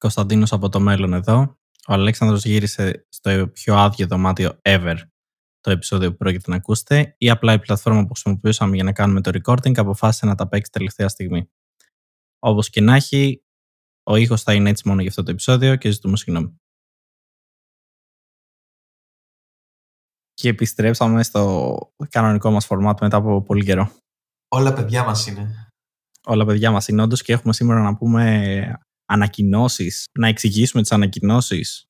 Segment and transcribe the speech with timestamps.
[0.00, 1.58] Κωνσταντίνος από το μέλλον εδώ.
[1.88, 4.96] Ο Αλέξανδρος γύρισε στο πιο άδειο δωμάτιο ever
[5.60, 9.20] το επεισόδιο που πρόκειται να ακούσετε ή απλά η πλατφόρμα που χρησιμοποιούσαμε για να κάνουμε
[9.20, 11.50] το recording αποφάσισε να τα παίξει τελευταία στιγμή.
[12.38, 13.44] Όπως και να έχει,
[14.02, 16.60] ο ήχος θα είναι έτσι μόνο για αυτό το επεισόδιο και ζητούμε συγγνώμη.
[20.32, 21.76] Και επιστρέψαμε στο
[22.08, 23.90] κανονικό μας φορμάτ μετά από πολύ καιρό.
[24.48, 25.68] Όλα παιδιά μας είναι.
[26.26, 28.78] Όλα παιδιά μας είναι όντως και έχουμε σήμερα να πούμε
[29.10, 31.88] ανακοινώσεις, να εξηγήσουμε τις ανακοινώσεις,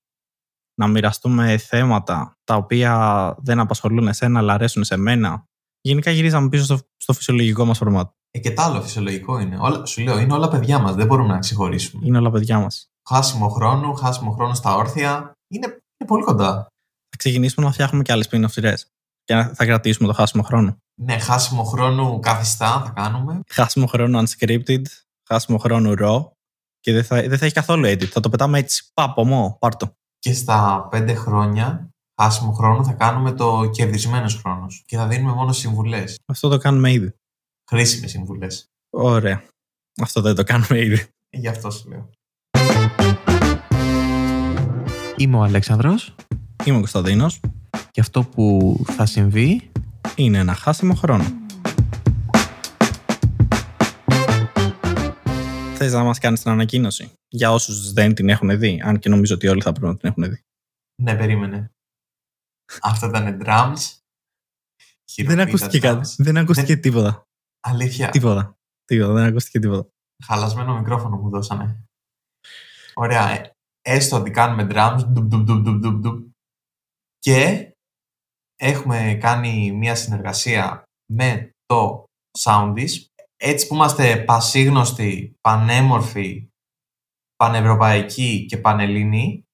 [0.75, 5.45] να μοιραστούμε θέματα τα οποία δεν απασχολούν εσένα αλλά αρέσουν σε μένα.
[5.81, 8.11] Γενικά γυρίζαμε πίσω στο, στο φυσιολογικό μας φορμάτ.
[8.31, 9.57] Ε, και τ' άλλο φυσιολογικό είναι.
[9.61, 12.07] Όλα, σου λέω, είναι όλα παιδιά μας, δεν μπορούμε να ξεχωρίσουμε.
[12.07, 12.91] Είναι όλα παιδιά μας.
[13.09, 15.33] Χάσιμο χρόνο, χάσιμο χρόνο στα όρθια.
[15.49, 16.53] Είναι, είναι πολύ κοντά.
[17.09, 18.87] Θα ξεκινήσουμε να φτιάχνουμε και άλλες spin-off σειρές.
[19.25, 20.77] Και θα κρατήσουμε το χάσιμο χρόνο.
[21.01, 23.41] Ναι, χάσιμο χρόνο καθιστά θα κάνουμε.
[23.49, 24.83] Χάσιμο χρόνο unscripted,
[25.29, 26.25] χάσιμο χρόνο raw
[26.81, 28.05] και δεν θα, δεν θα έχει καθόλου edit.
[28.07, 28.91] Θα το πετάμε έτσι.
[28.95, 29.93] Πάπο, μου, πάρτο.
[30.19, 31.89] Και στα πέντε χρόνια
[32.21, 34.83] χάσιμο χρόνο θα κάνουμε το κερδισμένος χρόνος.
[34.87, 36.19] Και θα δίνουμε μόνο συμβουλές.
[36.27, 37.15] Αυτό το κάνουμε ήδη.
[37.71, 38.65] Χρήσιμες συμβουλές.
[38.91, 39.43] Ωραία.
[40.03, 41.07] Αυτό δεν το κάνουμε ήδη.
[41.31, 42.11] Γι' αυτό σου λέω.
[45.17, 46.15] Είμαι ο Αλέξανδρος
[46.65, 47.41] Είμαι ο Κωνσταντίνος.
[47.91, 49.71] και αυτό που θα συμβεί
[50.17, 51.25] Είναι ένα χάσιμο χρόνο.
[55.83, 59.35] Θες να μας κάνεις την ανακοίνωση για όσους δεν την έχουν δει, αν και νομίζω
[59.35, 60.43] ότι όλοι θα πρέπει να την έχουν δει.
[61.03, 61.71] Ναι, περίμενε.
[62.83, 63.75] Αυτό ήταν drums.
[63.77, 63.99] Δεν
[65.11, 65.95] Χειροποίητα ακούστηκε drums.
[65.95, 66.23] κάτι.
[66.23, 67.27] Δεν ακούστηκε τίποτα.
[67.61, 68.09] Αλήθεια.
[68.11, 68.59] Τίποτα.
[68.85, 69.13] Τίποτα.
[69.13, 69.89] Δεν ακούστηκε τίποτα.
[70.25, 71.85] Χαλασμένο μικρόφωνο μου δώσανε.
[72.95, 73.31] Ωραία.
[73.31, 73.51] ε,
[73.83, 75.01] Έστω ότι κάνουμε drums.
[75.07, 76.29] ντουπ, ντουπ, ντουπ, ντουπ, ντουπ, ντουπ.
[77.19, 77.71] Και
[78.57, 82.05] έχουμε κάνει μια συνεργασία με το
[82.39, 82.91] Soundis.
[83.43, 86.49] Έτσι που είμαστε πασίγνωστοι, πανέμορφοι,
[87.37, 89.45] πανευρωπαϊκοί και πανελληνοί.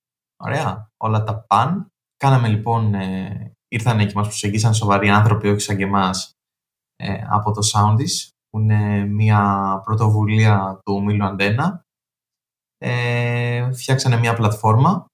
[0.43, 0.91] Ωραία.
[0.97, 1.89] Όλα τα παν.
[2.17, 6.33] Κάναμε λοιπόν, ε, ήρθαν και μας προσεγγίσαν σοβαροί άνθρωποι, όχι σαν και εμάς,
[6.97, 9.41] ε, από το Soundis, που είναι μια
[9.85, 11.81] πρωτοβουλία του Μίλου Αντένα.
[12.79, 15.07] Ε, φτιάξανε μια πλατφόρμα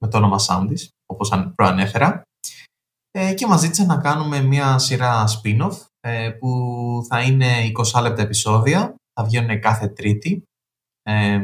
[0.00, 2.22] με το όνομα Soundis, όπως αν- προανέφερα,
[3.10, 5.89] ε, και μας ζήτησαν να κάνουμε μια σειρά spin-off ε,
[6.38, 6.50] που
[7.08, 7.46] θα είναι
[7.94, 10.44] 20 λεπτά επεισόδια, θα βγαίνουν κάθε τρίτη.
[11.02, 11.40] Ε,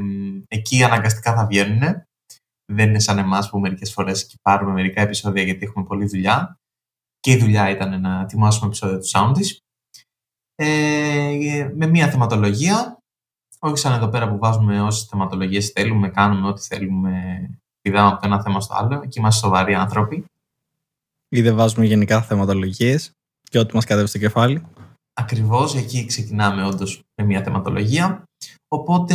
[0.48, 2.04] εκεί αναγκαστικά θα βγαίνουν.
[2.72, 6.58] Δεν είναι σαν εμάς που μερικές φορές και πάρουμε μερικά επεισόδια γιατί έχουμε πολλή δουλειά.
[7.20, 9.56] Και η δουλειά ήταν να ετοιμάσουμε επεισόδια του Soundis.
[10.54, 12.98] Ε, με μια θεματολογία,
[13.58, 17.10] όχι σαν εδώ πέρα που βάζουμε όσες θεματολογίες θέλουμε, κάνουμε ό,τι θέλουμε,
[17.80, 19.00] πηδάμε από το ένα θέμα στο άλλο.
[19.04, 20.24] Εκεί είμαστε σοβαροί άνθρωποι.
[21.28, 23.15] Ή δεν βάζουμε γενικά θεματολογίες
[23.50, 24.66] και ό,τι μας κατέβει στο κεφάλι.
[25.20, 28.24] Ακριβώς, εκεί ξεκινάμε όντως με μια θεματολογία.
[28.68, 29.14] Οπότε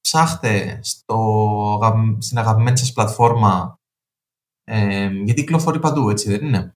[0.00, 1.14] ψάχτε στο,
[1.82, 3.74] αγα- στην αγαπημένη σας πλατφόρμα
[4.64, 6.72] ε, γιατί κυκλοφορεί παντού, έτσι δεν είναι;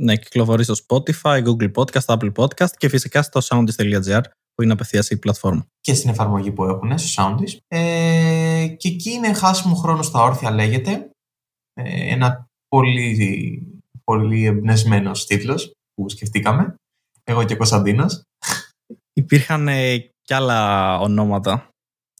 [0.00, 4.20] Ναι, κυκλοφορεί στο Spotify, Google Podcast, Apple Podcast και φυσικά στο soundist.gr
[4.54, 5.66] που είναι απευθείας η πλατφόρμα.
[5.80, 7.56] και στην εφαρμογή που έχουν στο Soundis.
[7.68, 11.10] Ε, και εκεί είναι χάσιμο χρόνος στα όρθια λέγεται.
[11.74, 13.71] Ε, ένα πολύ,
[14.04, 16.74] πολύ εμπνευσμένος τίτλος που σκεφτήκαμε.
[17.24, 18.22] Εγώ και ο Κωνσταντίνος.
[19.12, 21.68] Υπήρχαν ε, κι άλλα ονόματα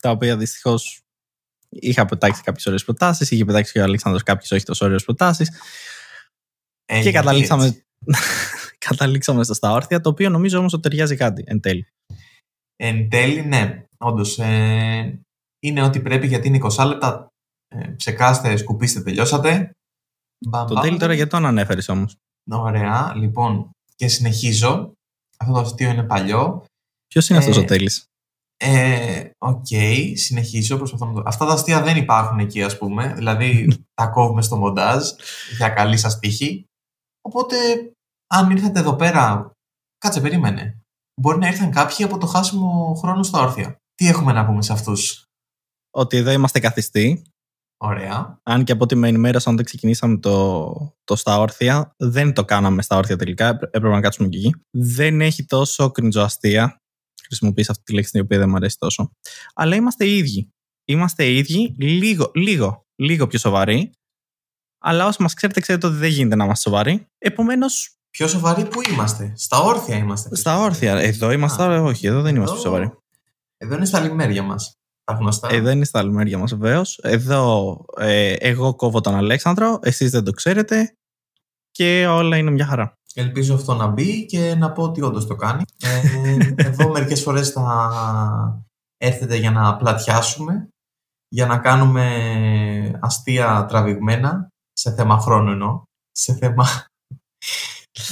[0.00, 1.00] τα οποία δυστυχώς
[1.68, 5.48] είχα πετάξει κάποιες ωραίες προτάσεις, είχε πετάξει και ο Αλέξανδρος κάποιες όχι τόσο ωραίες προτάσεις.
[6.84, 7.84] Ε, και γιατί καταλήξαμε, έτσι;
[8.88, 11.86] καταλήξαμε στο στα όρθια, το οποίο νομίζω όμως ότι ταιριάζει κάτι εν τέλει.
[12.76, 14.38] Εν τέλει, ναι, όντως.
[14.38, 15.20] Ε,
[15.62, 17.26] είναι ό,τι πρέπει γιατί είναι 20 λεπτά.
[17.68, 19.70] Ε, ψεκάστε, σκουπίστε, τελειώσατε.
[20.48, 20.82] Μπαμ, Το μπαμ.
[20.82, 22.16] τέλει τώρα γιατί το ανέφερες όμως.
[22.50, 23.70] Ωραία, λοιπόν.
[23.96, 24.92] Και συνεχίζω.
[25.38, 26.64] Αυτό το αστείο είναι παλιό.
[27.06, 27.90] Ποιος είναι Ε, αυτό ο τέλει.
[28.56, 29.66] Ε, Οκ,
[30.14, 30.76] συνεχίζω.
[30.76, 31.22] Προσπαθώ να το...
[31.26, 33.12] Αυτά τα αστεία δεν υπάρχουν εκεί, ας πούμε.
[33.14, 33.68] Δηλαδή,
[34.00, 35.08] τα κόβουμε στο μοντάζ
[35.56, 36.64] για καλή σας τύχη.
[37.20, 37.56] Οπότε,
[38.26, 39.50] αν ήρθατε εδώ πέρα,
[39.98, 40.76] κάτσε, περίμενε.
[41.20, 43.76] Μπορεί να ήρθαν κάποιοι από το χάσιμο χρόνο στα όρθια.
[43.94, 45.24] Τι έχουμε να πούμε σε αυτούς;
[45.90, 47.22] Ότι εδώ είμαστε καθιστοί.
[47.84, 48.40] Ωραία.
[48.42, 52.82] Αν και από ό,τι με ενημέρωσαν όταν ξεκινήσαμε το, το στα όρθια, δεν το κάναμε
[52.82, 53.46] στα όρθια τελικά.
[53.48, 54.54] έπρε- Έπρεπε να κάτσουμε και εκεί.
[54.70, 56.76] Δεν έχει τόσο κριντζοαστεία.
[57.26, 59.10] Χρησιμοποιείς αυτή τη λέξη την οποία δεν μου αρέσει τόσο.
[59.54, 60.48] Αλλά είμαστε οι ίδιοι.
[60.84, 63.90] Είμαστε οι ίδιοι, λίγο, λίγο, λίγο πιο σοβαροί.
[64.84, 67.06] Αλλά όσοι μας ξέρετε, ξέρετε ότι δεν γίνεται να είμαστε σοβαροί.
[67.18, 69.32] Επομένως, Πιο σοβαροί που είμαστε.
[69.36, 70.28] Στα όρθια είμαστε.
[70.28, 70.70] πιο στα σοβαροί.
[70.70, 70.92] όρθια.
[70.98, 71.82] Εδώ είμαστε, Α.
[71.82, 72.98] όχι, εδώ δεν είμαστε Εδώ- πιο σοβαροί.
[73.56, 74.72] Εδώ είναι στα λιμέρια μας.
[75.04, 75.48] Τα γνωστά.
[75.50, 76.98] Εδώ είναι στα άλλη μέρια μας, βεβαίως.
[77.02, 80.94] Εδώ ε, εγώ κόβω τον Αλέξανδρο, εσείς δεν το ξέρετε
[81.70, 82.96] και όλα είναι μια χαρά.
[83.14, 85.62] Ελπίζω αυτό να μπει και να πω ότι όντως το κάνει.
[85.82, 88.62] Ε, εδώ μερικές φορές θα
[88.96, 90.68] έρχεται για να πλατιάσουμε,
[91.28, 96.66] για να κάνουμε αστεία τραβηγμένα, σε θέμα χρόνου εννοώ, σε θέμα,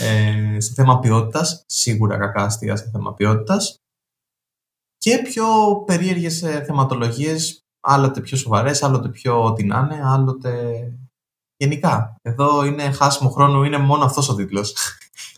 [0.01, 3.77] ε, σε θέμα ποιότητας, σίγουρα κακά αστεία σε θέμα ποιότητας,
[5.00, 5.47] και πιο
[5.87, 10.82] περίεργες ε, θεματολογίες, άλλοτε πιο σοβαρές, άλλοτε πιο ό,τι να είναι, άλλοτε
[11.56, 12.17] γενικά.
[12.23, 14.75] Εδώ είναι χάσιμο χρόνο, είναι μόνο αυτός ο τίτλος.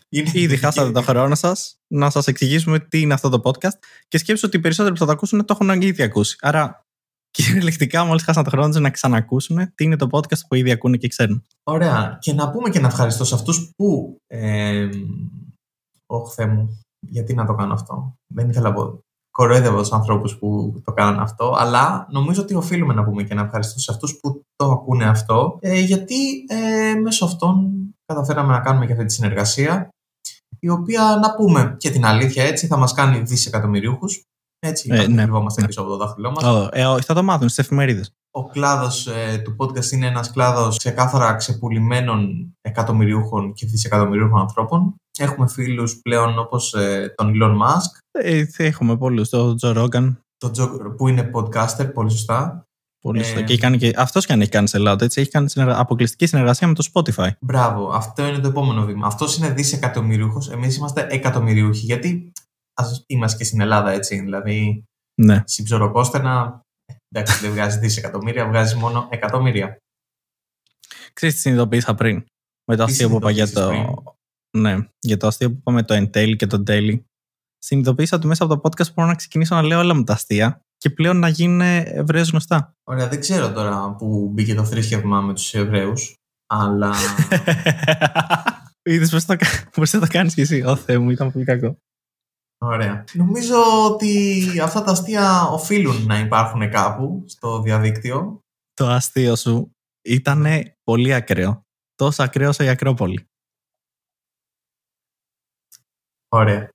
[0.09, 0.31] Είναι...
[0.33, 3.77] Ήδη χάσατε το χρόνο σας να σας εξηγήσουμε τι είναι αυτό το podcast
[4.07, 6.37] και σκέψτε ότι οι περισσότεροι που θα το ακούσουν το έχουν ήδη ακούσει.
[6.41, 6.85] Άρα,
[7.31, 10.97] κυριολεκτικά, μόλις χάσαν το χρόνο του να ξανακούσουν τι είναι το podcast που ήδη ακούνε
[10.97, 11.43] και ξέρουν.
[11.63, 12.17] Ωραία.
[12.21, 14.17] Και να πούμε και να ευχαριστώ σε αυτούς που.
[14.27, 14.89] Ε,
[16.05, 18.15] Όχι, Θεέ μου, γιατί να το κάνω αυτό.
[18.27, 19.03] Δεν ήθελα να πω.
[19.37, 23.41] Κοροϊδεύω τους ανθρώπους που το κάναν αυτό, αλλά νομίζω ότι οφείλουμε να πούμε και να
[23.41, 27.71] ευχαριστώ σε αυτούς που το ακούνε αυτό, ε, γιατί ε, μέσω αυτών
[28.05, 29.89] καταφέραμε να κάνουμε και αυτή τη συνεργασία
[30.59, 34.23] η οποία να πούμε και την αλήθεια έτσι θα μας κάνει δισεκατομμυριούχους.
[34.59, 35.67] Έτσι, ε, ναι, κρυβόμαστε ναι.
[35.67, 36.43] πίσω από το δάχτυλό μας.
[36.45, 38.13] Oh, ε, θα το μάθουν στις εφημερίδες.
[38.31, 44.95] Ο κλάδος ε, του podcast είναι ένας κλάδος ξεκάθαρα ξεπουλημένων εκατομμυριούχων και δισεκατομμυριούχων ανθρώπων.
[45.17, 47.97] Έχουμε φίλους πλέον όπως ε, τον Elon Musk.
[48.11, 50.15] Ε, έχουμε πολλούς, τον Joe Rogan.
[50.37, 52.63] Το Joe, που είναι podcaster, πολύ σωστά.
[52.99, 53.39] Πολύ σωστά.
[53.39, 55.79] Ε, και, κάνει και αυτός και αν έχει κάνει σε Ελλάδα, έτσι, έχει κάνει συνεργα...
[55.79, 57.29] αποκλειστική συνεργασία με το Spotify.
[57.39, 59.07] Μπράβο, αυτό είναι το επόμενο βήμα.
[59.07, 60.49] Αυτός είναι δισεκατομμυρίουχος.
[60.49, 61.85] Εμείς είμαστε εκατομμυριούχοι.
[61.85, 62.31] Γιατί
[62.73, 64.19] ας είμαστε και στην Ελλάδα, έτσι.
[64.19, 64.83] Δηλαδή,
[65.21, 65.43] ναι.
[65.45, 66.61] συμπζωροκόστενα,
[67.09, 69.77] εντάξει, δεν βγάζει δισεκατομμύρια, βγάζει μόνο εκατομμύρια.
[71.13, 72.25] Ξέρεις τι συνειδητοποίησα πριν.
[72.65, 73.71] Με το αστείο που είπα για το.
[74.57, 77.05] Ναι, για το αστείο που είπαμε το εν τέλει και το τέλει.
[77.57, 80.61] Συνειδητοποίησα ότι μέσα από το podcast μπορώ να ξεκινήσω να λέω όλα με τα αστεία
[80.77, 82.75] και πλέον να γίνουν Εβραίου γνωστά.
[82.83, 86.15] Ωραία, δεν ξέρω τώρα που μπήκε το θρήσκευμα με τους Εβραίους,
[86.47, 86.93] αλλά.
[88.89, 89.09] Είδες
[89.75, 90.61] πώς θα το κάνεις κι εσύ.
[90.61, 91.77] Ω Θεέ μου, ήταν πολύ κακό.
[92.57, 93.03] Ωραία.
[93.13, 98.39] Νομίζω ότι αυτά τα αστεία οφείλουν να υπάρχουν κάπου στο διαδίκτυο.
[98.73, 99.71] Το αστείο σου
[100.01, 100.45] ήταν
[100.83, 101.61] πολύ ακραίο.
[101.95, 103.27] Τόσο ακραίο όσο η Ακρόπολη.
[106.33, 106.69] Ωραία.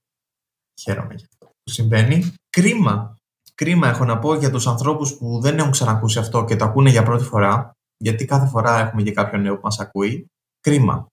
[0.83, 2.35] Χαίρομαι για αυτό που συμβαίνει.
[2.51, 3.17] Κρίμα
[3.55, 6.91] Κρίμα έχω να πω για τους ανθρώπους που δεν έχουν ξανακούσει αυτό και το ακούνε
[6.91, 10.27] για πρώτη φορά, γιατί κάθε φορά έχουμε και κάποιον νέο που μας ακούει.
[10.61, 11.07] Κρίμα.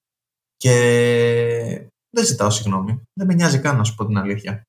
[0.58, 0.72] Και
[2.10, 3.02] δεν ζητάω συγγνώμη.
[3.14, 4.62] Δεν με νοιάζει καν να σου πω την αλήθεια.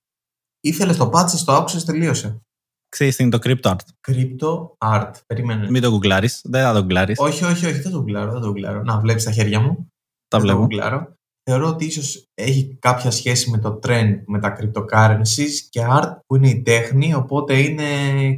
[0.61, 2.41] Ήθελε το πάτσε, το άκουσες, τελείωσε.
[2.89, 5.13] Ξέρεις τι είναι το crypto art; Crypto art.
[5.27, 5.71] Περίμενε.
[5.71, 6.41] Μην το γκουγκλάρεις.
[6.45, 7.19] Δεν θα το γκουγκλάρεις.
[7.19, 7.81] Όχι, όχι, όχι.
[7.81, 8.33] Δεν το γκουγκλάρω.
[8.33, 8.83] Δεν το γκουγκλάρω.
[8.83, 9.89] Να βλέπεις τα χέρια μου.
[10.29, 10.67] Τα βλέπω
[11.51, 16.37] θεωρώ ότι ίσως έχει κάποια σχέση με το trend με τα cryptocurrencies και art που
[16.37, 17.85] είναι η τέχνη, οπότε είναι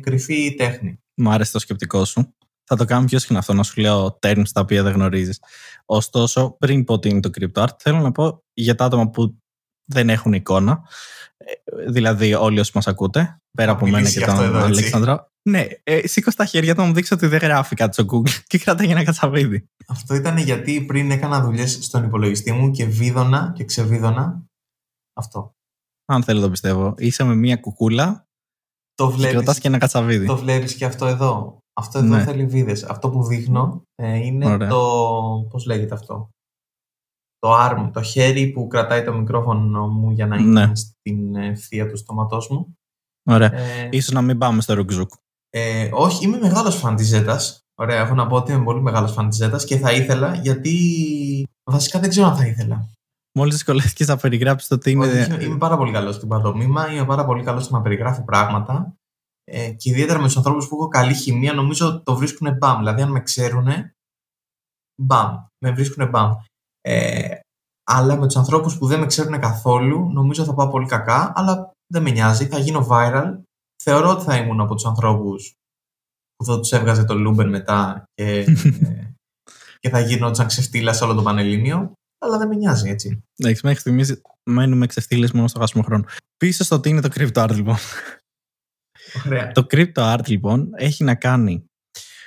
[0.03, 1.01] κρυφή η τέχνη.
[1.15, 2.35] Μου άρεσε το σκεπτικό σου.
[2.65, 5.41] Θα το κάνω πιο συχνά αυτό να σου λέω terms τα οποία δεν γνωρίζεις.
[5.85, 9.39] Ωστόσο, πριν πω ότι είναι το crypto art, θέλω να πω για τα άτομα που
[9.89, 10.83] δεν έχουν εικόνα,
[11.37, 15.31] ε, δηλαδή όλοι όσοι μας ακούτε, πέρα από μένα και τον Αλέξανδρο.
[15.49, 18.31] Ναι, ε, σήκω στα χέρια του να μου δείξει ότι δεν γράφει κάτι στο Google
[18.47, 19.69] και κρατάει ένα κατσαβίδι.
[19.89, 24.43] Αυτό ήταν γιατί πριν έκανα δουλειές στον υπολογιστή μου και βίδωνα και ξεβίδωνα.
[25.15, 25.53] Αυτό.
[26.07, 26.95] Αν θέλω το πιστεύω.
[26.99, 28.29] Είσαι με μία κουκούλα
[28.99, 30.27] το βλέπεις, και και ένα κατσαβίδι.
[30.27, 31.59] Το βλέπεις και αυτό εδώ.
[31.73, 32.23] Αυτό εδώ ναι.
[32.23, 32.85] θέλει βίδες.
[32.85, 34.69] Αυτό που δείχνω ε, είναι Ωραία.
[34.69, 35.47] το.
[35.51, 36.29] Πώς λέγεται αυτό;
[37.39, 40.77] Το arm, το χέρι που κρατάει το μικρόφωνο μου για να είναι ναι.
[40.77, 42.77] στην ευθεία του στόματός μου.
[43.31, 43.53] Ωραία.
[43.53, 45.11] Ε, ίσως να μην πάμε στο ρουκζούκ.
[45.51, 47.41] Ε, όχι, είμαι μεγάλος φαν της Ζέτα.
[47.75, 51.47] Ωραία, έχω να πω ότι είμαι πολύ μεγάλος φαν της Ζέτα και θα ήθελα γιατί.
[51.71, 52.89] Βασικά δεν ξέρω αν θα ήθελα.
[53.39, 55.07] Μόλις δυσκολεύτηκες να περιγράψεις το τι είναι.
[55.07, 58.97] Όχι, είμαι πάρα πολύ καλός στην παντομήμα, είμαι πάρα πολύ καλός στο να περιγράφω πράγματα.
[59.45, 62.79] Ε, και ιδιαίτερα με τους ανθρώπους που έχω καλή χημεία, νομίζω το βρίσκουν μπαμ.
[62.79, 63.69] Δηλαδή, αν με ξέρουν,
[65.03, 65.37] μπαμ.
[65.65, 66.33] Με βρίσκουν μπαμ.
[66.81, 67.39] Ε,
[67.91, 71.71] αλλά με τους ανθρώπους που δεν με ξέρουν καθόλου, νομίζω θα πάω πολύ κακά, αλλά
[71.93, 72.47] δεν με νοιάζει.
[72.47, 73.39] Θα γίνω viral
[73.83, 75.53] θεωρώ ότι θα ήμουν από τους ανθρώπους
[76.37, 78.45] που θα τους έβγαζε το Luben μετά και,
[79.81, 81.93] και θα γινόταν ξεφτύλα σε όλο το Πανελλήνιο.
[82.19, 83.23] Αλλά δεν με νοιάζει έτσι.
[83.37, 86.05] Εντάξει, μέχρι στιγμής μένουμε ξεφτύλες μόνο στο χάσιμο χρόνο.
[86.37, 87.77] Πίσω στο τι είναι το crypto art λοιπόν.
[89.27, 89.53] Ωραία.
[89.53, 91.65] Το crypto art λοιπόν έχει να κάνει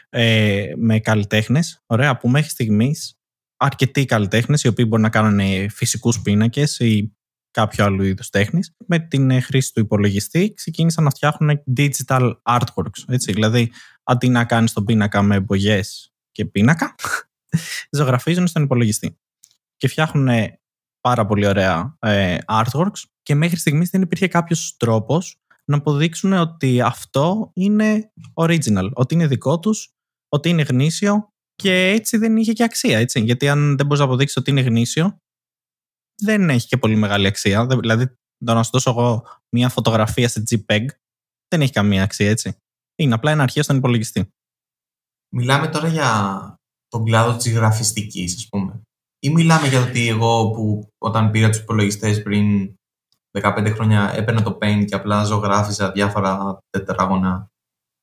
[0.10, 3.14] ε, με καλλιτέχνες, ωραία, που μέχρι στιγμής
[3.62, 7.16] αρκετοί καλλιτέχνες, οι οποίοι μπορεί να κάνουν φυσικούς πίνακες ή
[7.52, 13.04] κάποιο άλλο είδου τέχνης, με την ε, χρήση του υπολογιστή ξεκίνησαν να φτιάχνουν digital artworks.
[13.08, 13.32] Έτσι.
[13.32, 13.72] Δηλαδή,
[14.04, 15.80] αντί να κάνεις τον πίνακα με εμπογέ
[16.32, 16.96] και πίνακα,
[17.98, 19.20] ζωγραφίζουν στον υπολογιστή.
[19.78, 20.30] Και φτιάχνουν
[21.02, 26.82] πάρα πολύ ωραία ε, artworks και μέχρι στιγμής δεν υπήρχε κάποιος τρόπος να αποδείξουν ότι
[26.82, 29.94] αυτό είναι original, ότι είναι δικό τους,
[30.30, 31.31] ότι είναι γνήσιο
[31.62, 33.00] και έτσι δεν είχε και αξία.
[33.00, 33.20] Έτσι.
[33.20, 35.18] Γιατί αν δεν μπορείς να αποδείξεις ότι είναι γνήσιο,
[36.22, 37.66] δεν έχει και πολύ μεγάλη αξία.
[37.66, 38.16] Δηλαδή,
[38.46, 40.86] το να σου δώσω εγώ μια φωτογραφία σε JPEG
[41.48, 42.56] δεν έχει καμία αξία, έτσι.
[42.96, 44.30] Είναι απλά ένα αρχείο στον υπολογιστή.
[45.36, 46.10] Μιλάμε τώρα για
[46.88, 48.82] τον κλάδο της γραφιστικής, ας πούμε.
[49.20, 52.76] Ή μιλάμε για το ότι εγώ που όταν πήρα τους υπολογιστές πριν
[53.32, 57.48] 15 χρόνια έπαιρνα το Paint και απλά ζωγράφιζα διάφορα τετράγωνα.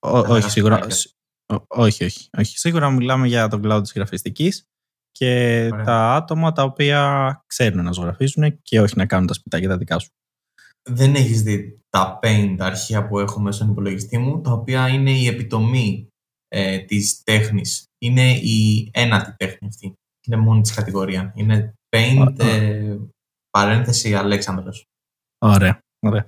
[0.06, 0.86] όχι, σίγουρα.
[1.66, 2.58] Όχι, όχι, όχι.
[2.58, 4.64] Σίγουρα μιλάμε για τον κλάδο της γραφιστικής
[5.10, 9.76] και τα άτομα τα οποία ξέρουν να ζωγραφίζουν και όχι να κάνουν τα σπιτάκια τα
[9.76, 10.10] δικά σου.
[10.90, 14.88] Δεν έχεις δει τα Paint, τα αρχεία που έχω μέσα στον υπολογιστή μου, τα οποία
[14.88, 16.08] είναι η επιτομή
[16.48, 17.84] ε, της τέχνης.
[17.98, 19.94] Είναι η ένατη τέχνη αυτή.
[20.26, 21.32] Είναι μόνη της κατηγορία.
[21.34, 22.96] Είναι Paint, ε,
[23.50, 24.84] παρένθεση Αλέξανδρος.
[25.38, 26.24] Ωραία, ωραία.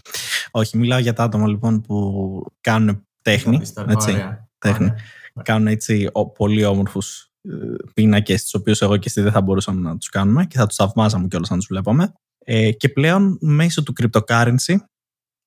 [0.50, 3.57] Όχι, μιλάω για τα άτομα λοιπόν που κάνουν τέχνη.
[3.87, 4.50] Έτσι, Ωραία.
[4.61, 4.85] Τέχνη.
[4.87, 4.97] Ωραία.
[5.43, 7.57] Κάνουν έτσι ο- πολύ όμορφους ε,
[7.95, 10.76] πίνακες, τους οποίους εγώ και εσύ δεν θα μπορούσαμε να τους κάνουμε και θα τους
[10.76, 12.12] θαυμάζαμε κιόλας αν τους βλέπαμε.
[12.45, 14.76] Ε, και πλέον μέσω του cryptocurrency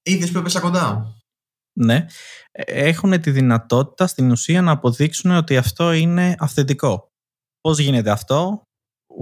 [0.06, 1.14] Είδες που έπεσα κοντά.
[1.80, 2.06] ναι,
[2.68, 7.08] έχουν τη δυνατότητα στην ουσία να αποδείξουν ότι αυτό είναι αυθεντικό.
[7.62, 8.62] Πώς γίνεται αυτό;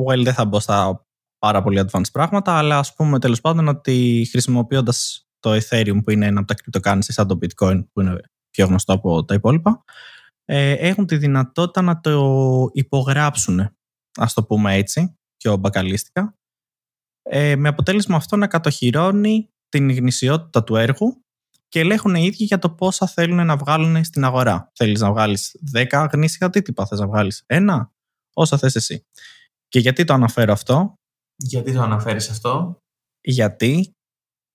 [0.08, 1.06] Well, δεν θα μπω στα
[1.40, 6.26] πάρα πολύ advanced πράγματα, αλλά ας πούμε τέλος πάντων ότι χρησιμοποιώντας το Ethereum που είναι
[6.26, 8.22] ένα από τα cryptocurrency σαν το Bitcoin που είναι
[8.52, 9.84] πιο γνωστό από τα υπόλοιπα,
[10.46, 13.76] ε, έχουν τη δυνατότητα να το υπογράψουν,
[14.20, 16.36] ας το πούμε έτσι, πιο μπακαλίστικα,
[17.22, 21.22] ε, με αποτέλεσμα αυτό να κατοχυρώνει την γνησιότητα του έργου
[21.68, 24.72] και ελέγχουν οι ίδιοι για το πόσα θέλουν να βγάλουν στην αγορά.
[24.76, 27.92] Θέλεις να βγάλεις 10 γνήσια αντίτυπα, θες να βγάλεις ένα,
[28.34, 29.06] όσα θες εσύ.
[29.68, 30.94] Και γιατί το αναφέρω αυτό,
[31.36, 32.82] Γιατί το αναφέρεις αυτό;
[33.22, 33.92] γιατί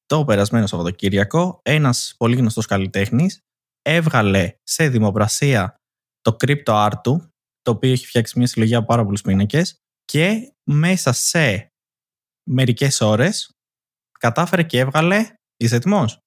[0.07, 3.41] το περασμένο Σαββατοκύριακο ένας πολύ γνωστός καλλιτέχνης
[3.88, 5.75] έβγαλε σε δημοπρασία
[6.21, 7.28] το crypto art του,
[7.62, 11.73] το οποίο έχει φτιάξει μια συλλογή από πάρα πολλούς πίνακες και μέσα σε
[12.50, 13.50] μερικές ώρες
[14.19, 16.21] κατάφερε και έβγαλε, είσαι έτοιμος,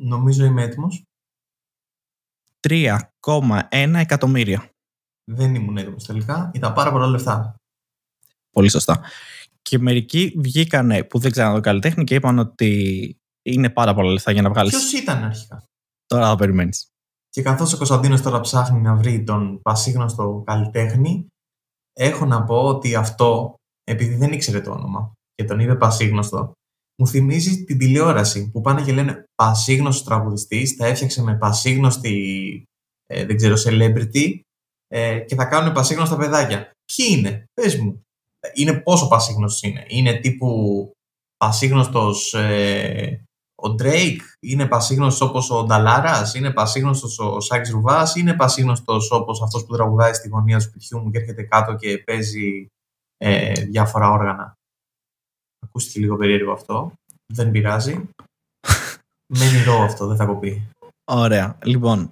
[0.00, 1.02] Νομίζω είμαι έτοιμος.
[2.68, 4.70] 3,1 εκατομμύρια.
[5.24, 6.50] Δεν ήμουν έτοιμος τελικά.
[6.54, 7.54] Ήταν πάρα πολλά λεφτά.
[8.50, 9.02] Πολύ σωστά.
[9.62, 14.32] Και μερικοί βγήκανε που δεν ξέραν τον καλλιτέχνη και είπαν ότι είναι πάρα πολλά λεφτά
[14.32, 14.72] για να βγάλεις.
[14.72, 15.64] Ποιος ήταν αρχικά;
[16.08, 16.86] Τώρα θα περιμένεις.
[17.28, 21.26] Και καθώς ο Κωνσταντίνος τώρα ψάχνει να βρει τον πασίγνωστο καλλιτέχνη,
[21.92, 26.52] έχω να πω ότι αυτό, επειδή δεν ήξερε το όνομα και τον είπε πασίγνωστο,
[26.98, 32.64] μου θυμίζει την τηλεόραση που πάνε και λένε πασίγνωστος τραγουδιστής, τα έφτιαξε με πασίγνωστη,
[33.06, 34.40] ε, δεν ξέρω, celebrity
[34.86, 36.70] ε, και θα κάνουν πασίγνωστα παιδάκια.
[36.92, 38.02] Ποιοι είναι, πες μου.
[38.54, 39.84] Είναι πόσο πασίγνωστος είναι.
[39.88, 40.90] Είναι τύπου
[41.36, 43.24] πασίγνωστος ε,
[43.62, 49.42] ο Drake, είναι πασίγνωστος όπως ο Νταλάρας, είναι πασίγνωστος ο Σάκης Ρουβάς, είναι πασίγνωστος όπως
[49.42, 52.66] αυτός που τραγουδάει στη γωνία του σπιτιού μου και έρχεται κάτω και παίζει
[53.16, 54.52] ε, διάφορα όργανα.
[55.66, 56.92] Ακούστηκε λίγο περίεργο αυτό.
[57.32, 57.92] Δεν πειράζει.
[59.38, 60.68] Μένει ρο αυτό, δεν θα κοπεί.
[61.10, 61.58] Ωραία.
[61.64, 62.10] Λοιπόν,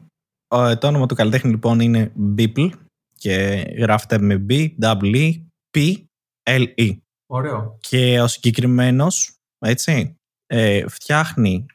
[0.49, 2.71] ο- το όνομα του καλλιτέχνη λοιπόν είναι Beeple
[3.19, 3.35] και
[3.77, 5.41] γράφεται με B, W,
[5.79, 6.05] P,
[6.51, 6.97] L, E.
[7.27, 7.77] Ωραίο.
[7.81, 10.16] Και ο συγκεκριμένος, έτσι,
[10.47, 11.67] ε, φτιάχνει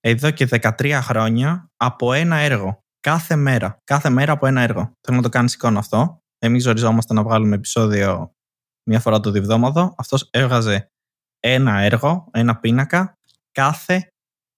[0.00, 2.78] εδώ και 13 χρόνια από ένα έργο.
[3.00, 3.78] Κάθε μέρα.
[3.84, 4.92] Κάθε μέρα από ένα έργο.
[5.00, 6.22] Θέλω να το κάνεις εικόνα αυτό.
[6.38, 8.32] Εμείς ζοριζόμαστε να βγάλουμε επεισόδιο
[8.88, 9.94] μία φορά το διβδόματο.
[9.96, 10.90] Αυτός έβγαζε
[11.40, 13.18] ένα έργο, ένα πίνακα
[13.52, 14.12] κάθε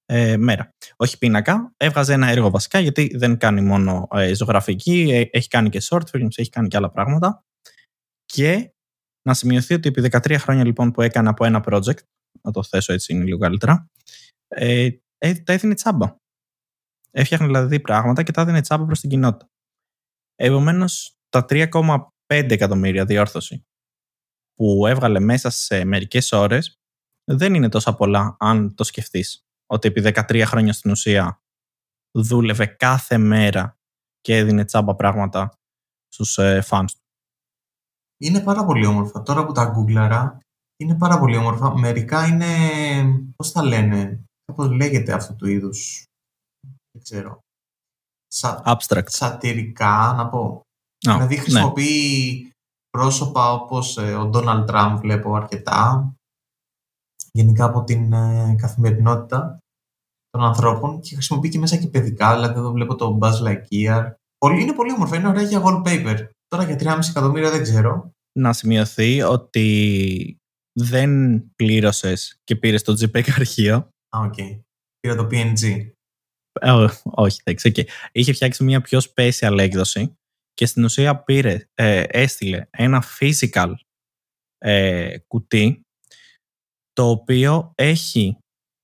[0.07, 0.71] ε, μέρα.
[0.97, 5.69] Όχι πίνακα, έβγαζε ένα έργο βασικά γιατί δεν κάνει μόνο ε, ζωγραφική, ε, έχει κάνει
[5.69, 7.45] και short films, έχει κάνει και άλλα πράγματα.
[8.25, 8.73] Και
[9.23, 11.99] να σημειωθεί ότι επί 13 χρόνια λοιπόν που έκανε από ένα project,
[12.43, 13.91] να το θέσω έτσι είναι λίγο καλύτερα,
[14.49, 16.17] ε, ε, τα έδινε τσάμπα.
[17.11, 19.51] Έφτιαχνε δηλαδή πράγματα και τα έδινε τσάμπα προς την κοινότητα.
[20.35, 23.65] Επομένως, τα 3,5 εκατομμύρια διόρθωση
[24.55, 26.81] που έβγαλε μέσα σε μερικές ώρες
[27.25, 29.45] δεν είναι τόσα πολλά αν το σκεφτείς.
[29.67, 31.43] Ότι επί 13 χρόνια στην ουσία
[32.19, 33.79] δούλευε κάθε μέρα
[34.21, 35.59] και έδινε τσάμπα πράγματα
[36.09, 37.01] στους ε, fans του.
[38.21, 39.23] Είναι πάρα πολύ όμορφα.
[39.23, 40.39] Τώρα που τα γκούγκλαρα,
[40.81, 41.79] είναι πάρα πολύ όμορφα.
[41.79, 42.47] Μερικά είναι,
[43.37, 46.05] πώς τα λένε, πώς λέγεται αυτού του είδους,
[46.93, 47.41] δεν ξέρω.
[48.29, 49.09] Σα, Abstract.
[49.09, 50.63] σατυρικά, να πω.
[51.09, 51.41] Α, δηλαδή ναι.
[51.41, 52.51] χρησιμοποιεί
[52.91, 56.13] πρόσωπα όπως ε, ο Ντόναλτ Τραμπ βλέπω αρκετά.
[57.33, 59.59] Γενικά από την ε, καθημερινότητα
[60.31, 62.35] των ανθρώπων και χρησιμοποιεί και μέσα και παιδικά.
[62.35, 64.13] Δηλαδή εδώ βλέπω το Buzz Lightyear.
[64.39, 66.27] Πολύ, είναι πολύ όμορφα, είναι ωραία για wallpaper.
[66.49, 68.11] Τώρα για 3,5 εκατομμύρια δεν ξέρω.
[68.39, 70.40] Να σημειωθεί ότι
[70.83, 73.77] δεν πλήρωσες και πήρες το JPEG αρχείο.
[74.17, 74.35] Α, οκ.
[75.01, 75.91] Πήρα το PNG.
[76.61, 77.85] Ε, όχι, εντάξει, okay.
[78.13, 80.15] Είχε φτιάξει μια πιο special έκδοση
[80.55, 83.75] και στην ουσία πήρε, ε, έστειλε ένα physical
[84.59, 85.83] ε, κουτί
[86.93, 88.39] το οποίο έχει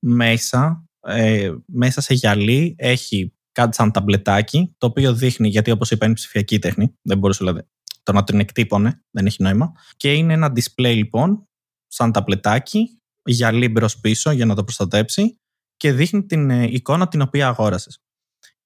[0.06, 6.04] μέσα ε, μέσα σε γυαλί έχει κάτι σαν ταμπλετάκι, το οποίο δείχνει, γιατί όπως είπα
[6.04, 7.68] είναι ψηφιακή τέχνη, δεν μπορούσε δηλαδή
[8.02, 9.72] το να την εκτύπωνε, δεν έχει νόημα.
[9.96, 11.48] Και είναι ένα display λοιπόν,
[11.96, 15.36] σαν ταμπλετάκι, γυαλί μπρος πίσω για να το προστατέψει
[15.76, 17.98] και δείχνει την ε, εικόνα την οποία αγόρασες.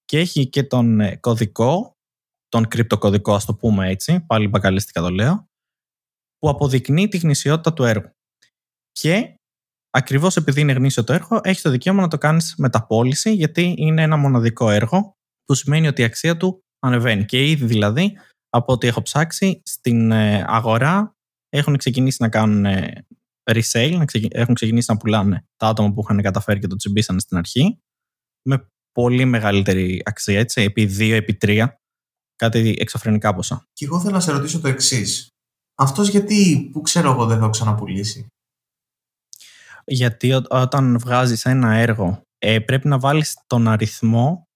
[0.05, 1.97] Και έχει και τον ε, κωδικό,
[2.49, 5.47] τον κρυπτοκωδικό ας το πούμε έτσι, πάλι μπακαλίστικα το λέω,
[6.39, 8.11] που αποδεικνύει τη γνησιότητα του έργου.
[8.93, 9.35] Και
[9.91, 14.03] ακριβώς επειδή είναι γνήσιο το έργο, έχεις το δικαίωμα να το κάνεις μεταπόληση, γιατί είναι
[14.03, 15.13] ένα μοναδικό έργο,
[15.45, 17.25] που σημαίνει ότι η αξία του ανεβαίνει.
[17.25, 18.17] Και ήδη δηλαδή,
[18.49, 21.15] από ό,τι έχω ψάξει, στην ε, αγορά
[21.49, 22.65] έχουν ξεκινήσει να κάνουν
[23.43, 27.37] ε, resale, έχουν ξεκινήσει να πουλάνε τα άτομα που είχαν καταφέρει και το τσιμπήσανε στην
[27.37, 27.79] αρχή,
[28.49, 31.81] με πολύ μεγαλύτερη αξία, έτσι, επί δύο, επί τρία,
[32.37, 33.65] κάτι εξωφρενικά ποσά.
[33.73, 35.29] Και εγώ θέλω να σε ρωτήσω το εξής.
[35.75, 38.27] Αυτός γιατί, που ξέρω εγώ, δεν θα το ξαναπουλήσει;
[39.85, 44.49] Γιατί όταν βγάζεις ένα έργο ε, πρέπει να βάλεις τον αριθμό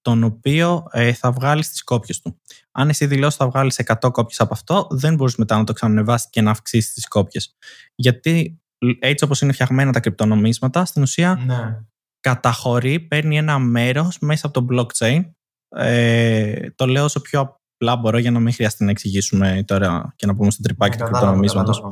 [0.00, 2.40] τον οποίο ε, θα βγάλεις τις κόπιες του.
[2.72, 6.30] Αν εσύ δηλώσεις θα βγάλεις 100 κόπιες από αυτό, δεν μπορείς μετά να το ξανανεβάσεις
[6.30, 7.56] και να αυξήσεις τις κόπιες.
[7.94, 8.60] Γιατί
[8.98, 11.80] έτσι όπως είναι φτιαγμένα τα κρυπτονομίσματα, στην ουσία ναι.
[12.20, 15.30] καταχωρεί, παίρνει ένα μέρος μέσα από το blockchain.
[15.68, 20.26] Ε, το λέω όσο πιο απλά μπορώ για να μην χρειαστεί να εξηγήσουμε τώρα και
[20.26, 21.82] να πούμε στο τρυπάκι ναι, του κρυπτονομίσματος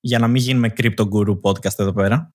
[0.00, 2.34] για να μην γίνουμε crypto guru podcast εδώ πέρα.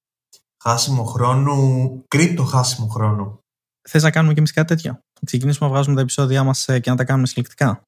[0.64, 3.41] Χάσιμο χρόνου, κρύπτο χάσιμο χρόνου.
[3.90, 6.80] Θες να κάνουμε και εμείς κάτι τέτοιο; Να ξεκινήσουμε να βγάζουμε τα επεισόδια μας ε,
[6.80, 7.84] και να τα κάνουμε συλλεκτικά.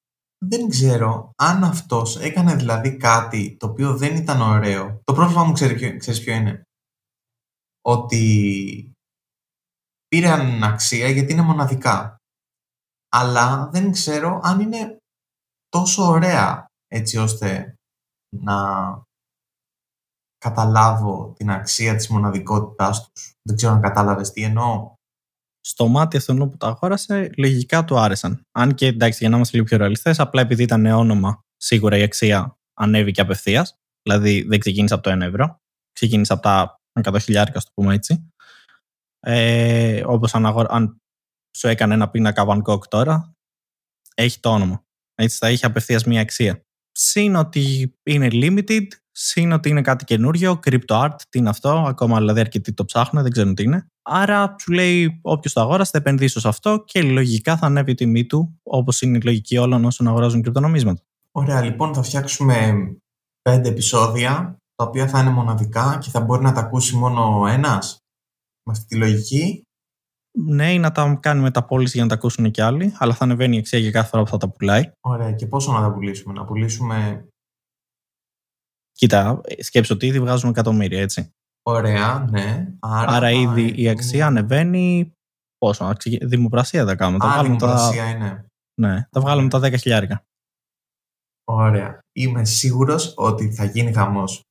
[0.46, 5.02] Δεν ξέρω αν αυτός έκανε δηλαδή κάτι το οποίο δεν ήταν ωραίο.
[5.04, 6.62] Το πρόβλημα μου ξέρει, ξέρεις ποιο είναι.
[7.82, 8.92] Ότι
[10.08, 12.18] πήραν αξία γιατί είναι μοναδικά.
[13.12, 14.98] Αλλά δεν ξέρω αν είναι
[15.70, 17.76] τόσο ωραία έτσι ώστε
[18.36, 18.56] να
[20.38, 23.34] καταλάβω την αξία της μοναδικότητάς τους.
[23.42, 24.93] Δεν ξέρω αν κατάλαβες τι εννοώ.
[25.66, 28.42] Στο μάτι αυτού που το αγόρασε, λογικά του άρεσαν.
[28.52, 32.02] Αν και εντάξει, για να είμαστε λίγο πιο ρεαλιστές, απλά επειδή ήταν όνομα, σίγουρα η
[32.02, 33.78] αξία ανέβηκε απευθείας.
[34.04, 35.62] Δηλαδή δεν ξεκίνησε από το 1 ευρώ.
[35.92, 38.32] Ξεκίνησε από τα 100 χιλιάρικα, το πούμε έτσι.
[39.20, 41.02] Ε, Όπως αν, αν
[41.58, 43.36] σου έκανε ένα πίνακα Van τώρα,
[44.16, 44.86] έχει το όνομα.
[45.16, 46.66] Έτσι θα έχει απευθείας μία αξία.
[46.92, 52.18] Συν ότι είναι limited, συν ότι είναι κάτι καινούριο, crypto art, τι είναι αυτό, ακόμα
[52.18, 53.88] δηλαδή αρκετοί το ψάχνουν, δεν ξέρουν τι είναι.
[54.02, 57.96] Άρα σου λέει όποιος το αγόρασε θα επενδύσω σε αυτό και λογικά θα ανέβει η
[57.96, 61.02] τιμή του, όπως είναι η λογική όλων όσων αγοράζουν κρυπτονομίσματα.
[61.32, 62.74] Ωραία, λοιπόν θα φτιάξουμε
[63.42, 67.98] πέντε επεισόδια, τα οποία θα είναι μοναδικά και θα μπορεί να τα ακούσει μόνο ένας
[68.64, 69.64] με αυτή τη λογική.
[70.38, 73.24] Ναι, ή να τα κάνουμε τα πώληση για να τα ακούσουν και άλλοι, αλλά θα
[73.24, 74.92] ανεβαίνει η αξία για κάθε φορά που θα τα πουλάει.
[75.02, 77.28] Ωραία, και πόσο να τα πουλήσουμε, να πουλήσουμε.
[78.94, 81.32] Κοίτα, σκέψω ότι ήδη βγάζουμε εκατομμύρια, έτσι.
[81.66, 82.74] Ωραία, ναι.
[82.80, 85.14] Άρα, Άρα ήδη η αξία ανεβαίνει.
[85.58, 87.26] Πόσο, δημοπρασία θα κάνουμε.
[87.26, 88.10] Α, δημοπρασία τα...
[88.10, 88.46] είναι.
[88.82, 90.24] Ναι, θα βγάλουμε τα 10 χιλιάρικα.
[91.44, 92.00] Ωραία.
[92.16, 94.42] Είμαι σίγουρος ότι θα γίνει χαμός.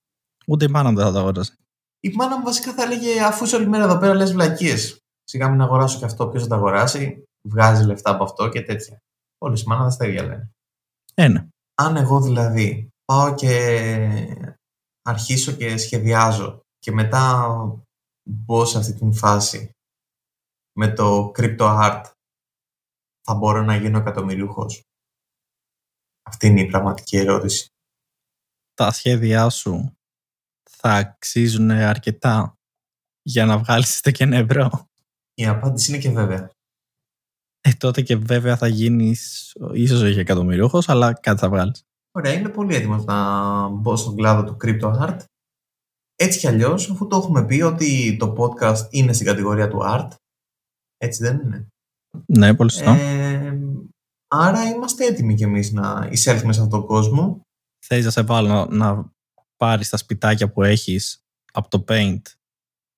[0.46, 1.54] Ούτε η μάνα μου δεν θα τα αγοράσει.
[2.00, 5.02] Η μάνα μου βασικά θα έλεγε αφού είσαι όλη μέρα εδώ πέρα λες βλακίες
[5.32, 6.28] σιγά μην αγοράσω και αυτό.
[6.28, 8.98] Ποιος θα τα αγοράσει, βγάζει λεφτά από αυτό και τέτοια.
[9.38, 10.50] Όλες οι μάναδες τα ίδια λένε.
[11.14, 11.48] Ένα.
[11.74, 14.46] Αν εγώ δηλαδή πάω και
[15.02, 17.46] αρχίσω και σχεδιάζω και μετά
[18.28, 19.70] μπω σε αυτή την φάση
[20.72, 22.02] με το crypto art
[23.24, 24.82] θα μπορώ να γίνω εκατομμυριούχος.
[26.22, 27.66] Αυτή είναι η πραγματική ερώτηση.
[28.74, 29.96] Τα σχέδιά σου
[30.70, 32.58] θα αξίζουν αρκετά
[33.22, 34.88] για να βγάλεις και ένα ευρώ.
[35.34, 36.50] Η απάντηση είναι και βέβαια.
[37.60, 41.84] Ε, τότε και βέβαια θα γίνεις ίσως όχι εκατομμυρίουχος, αλλά κάτι θα βγάλεις.
[42.14, 45.18] Ωραία, είμαι πολύ έτοιμος να μπω στον κλάδο του crypto art.
[46.16, 50.08] Έτσι κι αλλιώς, αφού το έχουμε πει ότι το podcast είναι στην κατηγορία του art,
[50.96, 51.66] έτσι δεν είναι.
[52.26, 52.94] Ναι, πολύ σωστά.
[52.94, 53.58] Ε,
[54.28, 57.40] άρα είμαστε έτοιμοι κι εμείς να εισέλθουμε σε αυτόν τον κόσμο.
[57.86, 59.12] Θέλεις να σε βάλω να, να
[59.56, 61.22] πάρεις τα σπιτάκια που έχεις
[61.52, 62.22] από το Paint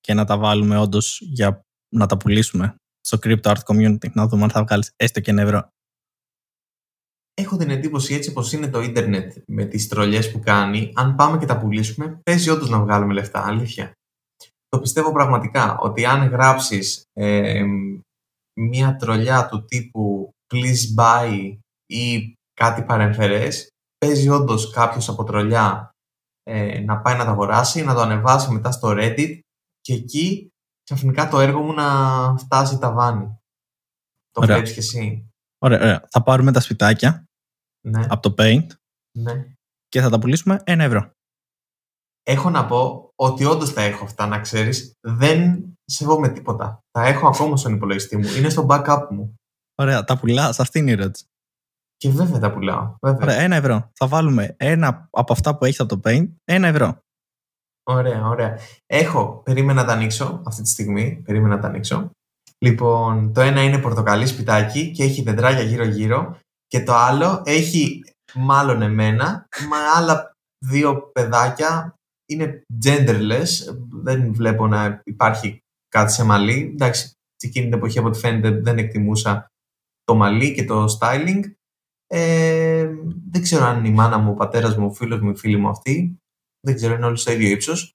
[0.01, 1.61] και να τα βάλουμε όντως για
[1.95, 5.43] να τα πουλήσουμε στο Crypto Art Community, να δούμε αν θα βγάλεις έστω και ένα
[5.43, 5.69] ευρώ.
[7.35, 11.39] Έχω την εντύπωση έτσι πως είναι το ίντερνετ με τις τρολιές που κάνει, αν πάμε
[11.39, 13.93] και τα πουλήσουμε, παίζει όντως να βγάλουμε λεφτά, αλήθεια.
[14.69, 17.65] Το πιστεύω πραγματικά ότι αν γράψεις ε,
[18.61, 23.69] μία τρολιά του τύπου please buy ή κάτι παρεμφερές,
[23.99, 25.91] παίζει όντως κάποιος από τρολιά
[26.43, 29.39] ε, να πάει να τα αγοράσει, να το ανεβάσει μετά στο Reddit
[29.81, 30.49] και εκεί
[30.83, 31.89] ξαφνικά το έργο μου να
[32.37, 33.39] φτάσει ταβάνι.
[34.31, 35.29] Το βλέπεις και εσύ.
[35.65, 36.07] Ωραία, ωραία.
[36.11, 37.25] Θα πάρουμε τα σπιτάκια
[37.89, 38.07] ναι.
[38.09, 38.67] από το Paint
[39.19, 39.47] ναι.
[39.89, 41.11] και θα τα πουλήσουμε ένα ευρώ.
[42.23, 44.93] έχω να πω ότι όντως τα έχω αυτά, να ξέρεις.
[45.01, 46.79] Δεν σεβόμαι τίποτα.
[46.91, 48.29] Τα έχω ακόμα στον υπολογιστή μου.
[48.37, 49.35] Είναι στο backup μου.
[49.75, 50.47] Ωραία, τα πουλά.
[50.59, 51.25] Αυτή είναι η ερώτηση.
[51.97, 52.95] Και βέβαια τα πουλάω.
[53.01, 53.23] Βέβαια.
[53.23, 53.91] Ωραία, ένα ευρώ.
[53.95, 56.99] Θα βάλουμε ένα από αυτά που έχει από το Paint, ένα ευρώ.
[57.87, 58.59] Ωραία, ωραία.
[58.87, 61.23] Έχω, περίμενα να τα ανοίξω αυτή τη στιγμή.
[61.25, 62.11] Περίμενα να τα ανοίξω.
[62.65, 66.39] Λοιπόν, το ένα είναι πορτοκαλί σπιτάκι και έχει δεντράκια γύρω-γύρω.
[66.67, 70.31] Και το άλλο έχει μάλλον εμένα, με άλλα
[70.67, 71.95] δύο παιδάκια.
[72.27, 73.49] Είναι genderless.
[73.91, 76.71] Δεν βλέπω να υπάρχει κάτι σε μαλλί.
[76.73, 79.47] Εντάξει, εκείνη την εποχή από ό,τι φαίνεται δεν εκτιμούσα
[80.05, 81.41] το μαλλί και το styling.
[82.07, 82.91] Ε,
[83.31, 85.57] δεν ξέρω αν είναι η μάνα μου, ο πατέρας μου, ο φίλος μου, η φίλη
[85.57, 86.19] μου αυτή.
[86.61, 87.93] Δεν ξέρω, είναι όλοι στο ίδιο ύψος.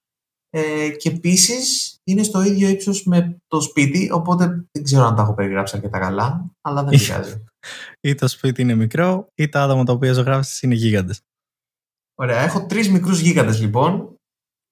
[0.49, 5.21] Ε, και επίσης είναι στο ίδιο ύψος με το σπίτι, οπότε δεν ξέρω αν τα
[5.21, 7.43] έχω περιγράψει αρκετά καλά, αλλά δεν πειράζει.
[8.01, 11.21] ή το σπίτι είναι μικρό, ή τα άτομα τα οποία ζωγράφησες είναι γίγαντες.
[12.15, 14.15] Ωραία, έχω τρεις μικρούς γίγαντες λοιπόν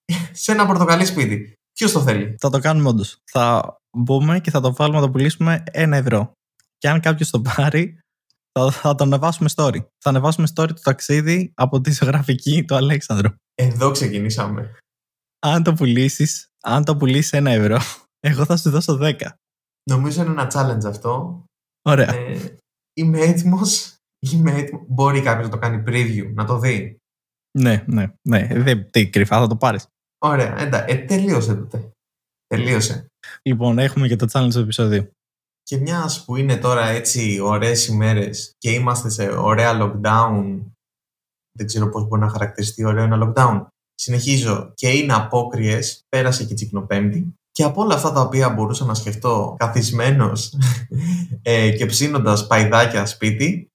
[0.42, 1.54] σε ένα πορτοκαλί σπίτι.
[1.74, 3.18] Ποιος το θέλει; Θα το κάνουμε όντως.
[3.32, 6.32] Θα μπούμε και θα το βάλουμε να το πουλήσουμε ένα ευρώ.
[6.78, 8.00] Και αν κάποιος το πάρει,
[8.52, 9.80] θα, θα το ανεβάσουμε story.
[9.98, 13.30] Θα ανεβάσουμε story το ταξίδι από τη ζωγραφική του Αλέξανδρου.
[13.56, 14.78] Εδώ ξεκινήσαμε.
[15.40, 17.80] Αν το πουλήσεις, αν το πουλήσεις ένα ευρώ,
[18.30, 19.14] εγώ θα σου δώσω 10.
[19.90, 21.44] Νομίζω είναι ένα challenge αυτό.
[21.82, 22.14] Ωραία.
[22.14, 22.58] Ε,
[22.94, 23.96] είμαι έτοιμος.
[24.20, 24.86] Είμαι έτοιμος.
[24.88, 26.98] Μπορεί κάποιος να το κάνει preview, να το δει.
[27.60, 28.48] Ναι, ναι, ναι.
[28.48, 29.88] Δεν, τι, κρυφά θα το πάρεις.
[30.18, 30.96] Ωραία, εντάξει.
[30.96, 31.92] Ε, τελείωσε τότε.
[32.48, 33.06] Τελείωσε.
[33.42, 35.10] Λοιπόν, έχουμε και το challenge του επεισόδιο.
[35.64, 40.60] Και μιας που είναι τώρα έτσι ωραίες ημέρες και είμαστε σε ωραία lockdown,
[41.52, 43.68] δεν ξέρω πώς μπορεί να χαρακτηριστεί ωραίο ένα lockdown,
[44.00, 44.72] συνεχίζω.
[44.74, 47.34] Και είναι απόκριες, πέρασε και τσικνοπέμπτη.
[47.52, 50.54] Και από όλα αυτά τα οποία μπορούσα να σκεφτώ καθισμένος
[51.42, 53.68] ε, και ψήνοντας παϊδάκια σπίτι,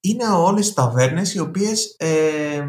[0.00, 2.66] είναι όλες οι ταβέρνες οι οποίες ε,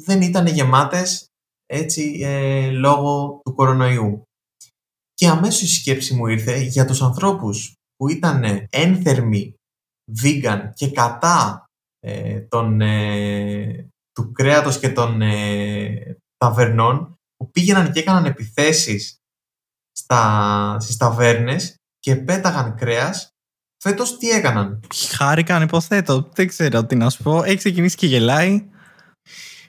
[0.00, 1.28] δεν ήταν γεμάτες
[1.66, 4.22] έτσι ε, λόγω του κορονοϊού.
[5.14, 9.54] Και αμέσως η σκέψη μου ήρθε για τους ανθρώπους που ήταν ένθερμοι,
[10.22, 11.64] vegan και κατά
[12.00, 19.16] ε, τον, ε, του κρέατος και των ε, ταβερνών που πήγαιναν και έκαναν επιθέσεις
[19.92, 23.34] στα, στις ταβέρνες και πέταγαν κρέας
[23.86, 26.30] Φέτος τι έκαναν; Χάρηκαν υποθέτω.
[26.34, 27.42] Δεν ξέρω τι να σου πω.
[27.42, 28.68] Έχει ξεκινήσει και γελάει.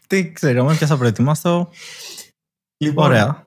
[0.08, 1.72] Δεν ξέρω, με πιάσα προετοιμάστο.
[2.78, 3.44] Λοιπόν, Ωραία.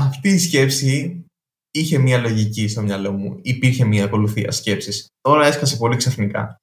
[0.00, 1.24] αυτή η σκέψη
[1.70, 3.38] είχε μία λογική στο μυαλό μου.
[3.42, 5.06] Υπήρχε μία ακολουθία σκέψης.
[5.20, 6.56] Τώρα έσκασε πολύ ξαφνικά.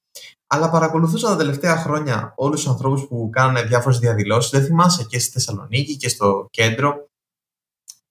[0.50, 4.50] Αλλά παρακολουθούσα τα τελευταία χρόνια όλους τους ανθρώπους που κάνανε διάφορες διαδηλώσεις.
[4.50, 7.06] Δεν θυμάσαι και στη Θεσσαλονίκη και στο κέντρο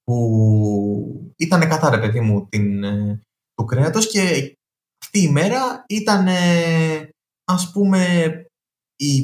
[0.04, 3.22] που ήταν κατά ρε παιδί μου την, ε,
[3.54, 4.56] του κρέατος και
[5.04, 7.10] αυτή η μέρα ήταν ε,
[7.44, 8.32] ας πούμε
[8.96, 9.16] η,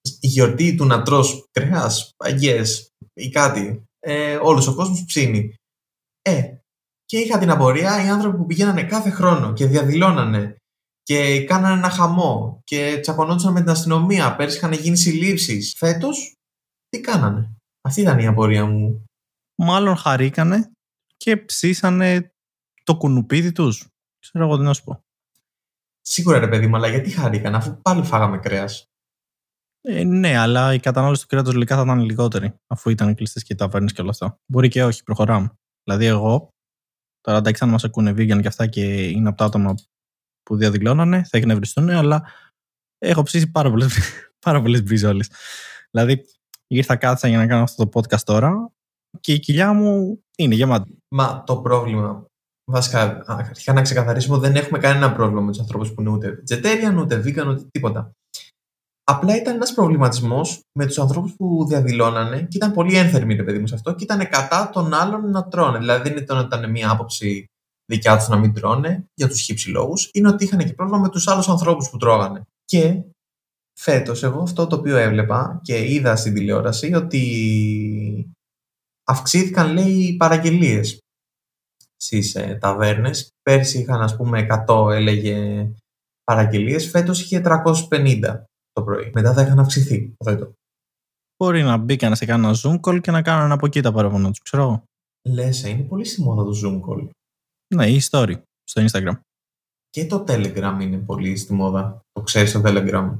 [0.00, 3.84] η γιορτή του να τρως κρέας, παγιές ή κάτι.
[3.98, 5.54] Ε, όλος ο κόσμος ψήνει.
[6.22, 6.56] Ε,
[7.04, 10.56] και είχα την απορία οι άνθρωποι που πηγαίνανε κάθε χρόνο και διαδηλώνανε
[11.04, 14.36] και κάνανε ένα χαμό και τσακωνόντουσαν με την αστυνομία.
[14.36, 15.74] Πέρσι είχαν γίνει συλλήψεις.
[15.76, 16.34] Φέτος,
[16.88, 19.04] τι κάνανε; Αυτή ήταν η απορία μου.
[19.62, 20.70] Μάλλον χαρήκανε
[21.16, 22.32] και ψήσανε
[22.84, 23.88] το κουνουπίδι τους.
[24.18, 25.00] Ξέρω εγώ τι να σου πω.
[26.00, 28.84] Σίγουρα ρε παιδί μου, αλλά γιατί χαρήκαν αφού πάλι φάγαμε κρέας.
[29.80, 33.52] Ε, ναι, αλλά η κατανάλωση του κρέατος λογικά θα ήταν λιγότερη αφού ήταν κλειστές και
[33.52, 34.38] οι ταβέρνες και όλα αυτά.
[34.46, 35.50] Μπορεί και όχι, προχωράμε.
[35.84, 36.48] Δηλαδή, εγώ,
[37.20, 39.74] τώρα εντάξει, αν μας ακούνε vegan και αυτά και είναι από τα άτομα
[40.44, 42.22] που διαδηλώνανε, θα εκνευριστούν, αλλά
[42.98, 43.98] έχω ψήσει πάρα πολλές
[44.46, 45.30] πάρα πολλές μπριζόλες.
[45.90, 46.24] Δηλαδή,
[46.66, 48.72] ήρθα κάτσα για να κάνω αυτό το podcast τώρα
[49.20, 50.98] και η κοιλιά μου είναι γεμάτη.
[51.08, 52.26] Μα το πρόβλημα.
[52.70, 56.96] Βασικά, αρχικά να ξεκαθαρίσουμε, δεν έχουμε κανένα πρόβλημα με τους ανθρώπους που είναι ούτε vegetarian,
[56.98, 58.12] ούτε vegan, ούτε τίποτα.
[59.04, 63.58] Απλά ήταν ένας προβληματισμός με τους ανθρώπους που διαδηλώνανε και ήταν πολύ ένθερμοι, ρε παιδί
[63.58, 65.78] μου, σε αυτό και ήταν κατά των άλλων να τρώνε.
[65.78, 67.44] Δηλαδή, δεν ήταν, ήταν μια άποψη
[67.86, 71.08] δικιά τους να μην τρώνε για τους χύψη λόγους, είναι ότι είχαν και πρόβλημα με
[71.08, 72.42] τους άλλους ανθρώπους που τρώγανε.
[72.64, 73.02] Και
[73.78, 78.30] φέτος, εγώ αυτό το οποίο έβλεπα και είδα στην τηλεόραση ότι
[79.04, 80.98] αυξήθηκαν, λέει, οι παραγγελίες
[81.96, 83.30] στις ε, ταβέρνες.
[83.42, 85.68] Πέρσι είχαν, ας πούμε, 100 έλεγε
[86.24, 89.10] παραγγελίες, φέτος είχε 350 το πρωί.
[89.14, 90.14] Μετά θα είχαν αυξηθεί.
[90.18, 90.52] Αυτό
[91.36, 94.40] Μπορεί να μπήκαν σε κάνα Zoom call και να κάνουν από εκεί τα παραπάνω τους,
[94.42, 94.84] ξέρω εγώ.
[95.28, 97.08] Λες, είναι πολύ στη μόδα το Zoom call.
[97.74, 99.18] Ναι, η story στο Instagram.
[99.90, 102.00] Και το Telegram είναι πολύ στη μόδα.
[102.12, 103.18] Το ξέρεις το Telegram;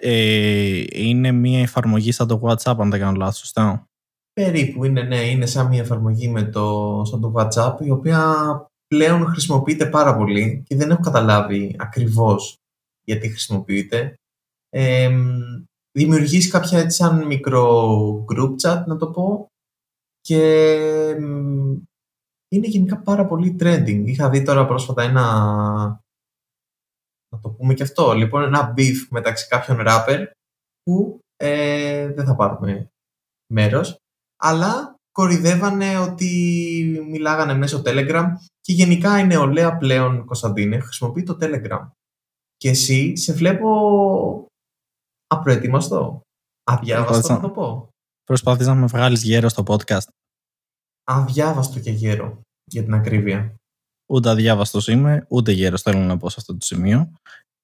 [0.00, 3.86] Ε, είναι μια εφαρμογή σαν το WhatsApp, αν δεν κάνω λάθος, σωστά;
[4.32, 8.44] Περίπου είναι, ναι, είναι σαν μια εφαρμογή με το, σαν το WhatsApp, η οποία
[8.86, 12.56] πλέον χρησιμοποιείται πάρα πολύ και δεν έχω καταλάβει ακριβώς
[13.04, 14.14] γιατί χρησιμοποιείται.
[14.68, 15.18] Ε,
[15.98, 19.46] δημιουργείς κάποια έτσι σαν μικρό group chat, να το πω,
[20.20, 21.16] και
[22.54, 24.02] είναι γενικά πάρα πολύ trending.
[24.04, 25.22] Είχα δει τώρα πρόσφατα ένα,
[27.28, 30.24] να το πούμε και αυτό, λοιπόν, ένα beef μεταξύ κάποιων rapper
[30.82, 32.88] που ε, δεν θα πάρουμε
[33.52, 33.96] μέρος,
[34.40, 36.30] αλλά κορυδεύανε ότι
[37.10, 38.24] μιλάγανε μέσω Telegram
[38.60, 41.88] και γενικά η νεολαία πλέον, Κωνσταντίνε, χρησιμοποιεί το Telegram.
[42.56, 44.48] Και εσύ σε βλέπω
[45.26, 46.20] απροετοίμαστο,
[46.64, 47.88] αδιάβαστο να το πω.
[48.24, 50.08] Προσπαθείς να με βγάλεις γέρο στο podcast.
[51.04, 53.54] Αδιάβαστο και γέρο, για την ακρίβεια.
[54.12, 57.12] Ούτε αδιάβαστος είμαι, ούτε γέρος θέλω να πω σε αυτό το σημείο.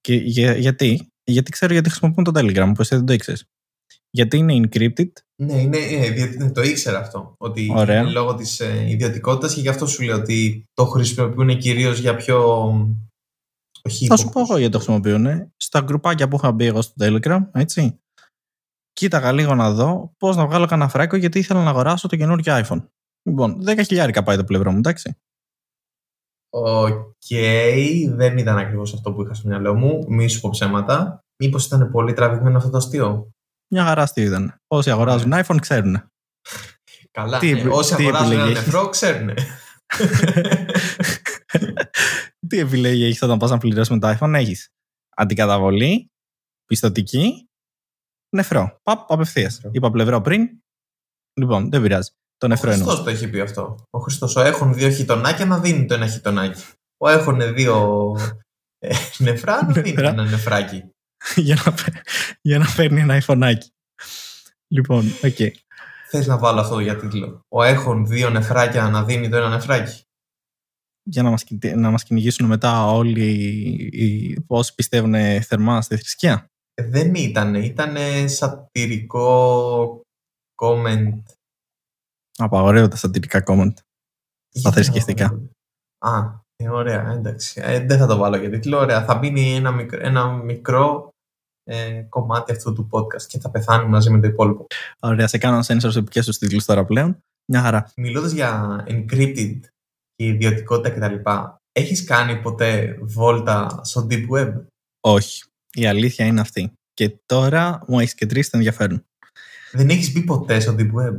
[0.01, 3.45] Και γιατί, γιατί ξέρω γιατί χρησιμοποιούν το Telegram, που εσύ δεν το ήξερες.
[4.11, 5.11] Γιατί είναι encrypted.
[5.43, 7.35] Ναι, είναι, ε, το ήξερα αυτό.
[7.39, 11.99] Ότι είναι λόγω της ε, ιδιωτικότητας και γι' αυτό σου λέω ότι το χρησιμοποιούν κυρίως
[11.99, 12.69] για πιο.
[13.83, 15.53] Όχι Θα σου πω εγώ γιατί το χρησιμοποιούν.
[15.57, 18.01] Στα γκρουπάκια που είχα μπει εγώ στο Telegram, έτσι.
[18.93, 22.63] Κοίταγα λίγο να δω πώς να βγάλω κανένα φράγκο γιατί ήθελα να αγοράσω το καινούργιο
[22.65, 22.85] iPhone.
[23.23, 25.15] Λοιπόν, 10.000 πάει το πλευρό μου, εντάξει.
[26.53, 26.89] OK,
[27.31, 30.05] okay, δεν ήταν ακριβώς αυτό που είχα στο μυαλό μου.
[30.09, 31.25] Μη σου πω ψέματα.
[31.43, 33.31] Μήπως ήταν πολύ τραβηγμένο αυτό το αστείο;
[33.73, 34.61] Μια χαρά αστείο ήταν.
[34.67, 35.41] Όσοι αγοράζουν ναι.
[35.45, 36.11] iPhone ξέρουν.
[37.11, 37.39] Καλά.
[37.39, 39.31] Τι, ε, όσοι τι αγοράζουν ένα νεφρό ξέρουν.
[42.49, 44.71] τι επιλέγει έχεις όταν πας να πληρώσεις με το iPhone, έχεις
[45.17, 46.11] αντικαταβολή,
[46.65, 47.49] πιστωτική,
[48.37, 48.81] νεφρό.
[48.83, 49.61] Παπ, απευθείας.
[49.71, 50.49] Είπα πλευρό πριν.
[51.41, 52.11] Λοιπόν, δεν πειράζει.
[52.41, 52.87] Το νεφρό εννοώ.
[52.87, 53.77] Ο Χριστός το έχει πει αυτό.
[53.91, 54.37] Ο Χριστός.
[54.37, 56.63] Έχων δύο χιτωνάκια να δίνει το ένα χιτωνάκι.
[56.97, 58.17] Ο έχων δύο
[58.79, 60.85] ε, νεφρά να δίνει ένα νεφράκι.
[61.47, 61.75] για, να,
[62.41, 63.53] για να παίρνει ένα iPhone.
[64.69, 65.35] Λοιπόν, OK.
[65.39, 65.51] Okay.
[66.09, 67.41] Θες να βάλω αυτό για τίτλο.
[67.49, 70.03] Ο έχων δύο νεφράκια να δίνει το ένα νεφράκι.
[71.03, 73.31] Για να μας, να μας κυνηγήσουν μετά όλοι
[73.93, 76.47] οι, πώς πιστεύουν θερμά στη θρησκεία.
[76.75, 77.55] Ε, δεν ήταν.
[77.55, 77.97] Ήταν
[78.29, 80.01] σατυρικό
[80.63, 81.23] comment
[82.41, 83.75] Απαγορεύονται σατυρικά comment.
[84.49, 85.41] Στα θρησκευτικά.
[85.99, 86.21] Α,
[86.57, 87.61] ε, ωραία, εντάξει.
[87.65, 88.79] Ε, δεν θα το βάλω για τίτλο.
[88.79, 91.09] Ωραία, θα μείνει ένα μικρό, ένα μικρό
[91.65, 94.67] ε, κομμάτι αυτού του podcast και θα πεθάνει μαζί με το υπόλοιπο.
[95.01, 97.19] Ωραία, σε κάνω sensor σε ποιες τους τίτλους τώρα πλέον.
[97.53, 97.93] Μια χαρά.
[97.97, 99.59] Μιλώντας για encrypted
[100.15, 101.31] και ιδιωτικότητα κτλ.
[101.73, 104.53] Έχεις κάνει ποτέ βόλτα στο deep web?
[105.01, 105.45] Όχι.
[105.73, 106.73] Η αλήθεια είναι αυτή.
[106.95, 109.05] Και τώρα μου έχεις κεντρήσει το ενδιαφέρον.
[109.73, 111.19] Δεν έχεις μπει ποτέ στο deep web;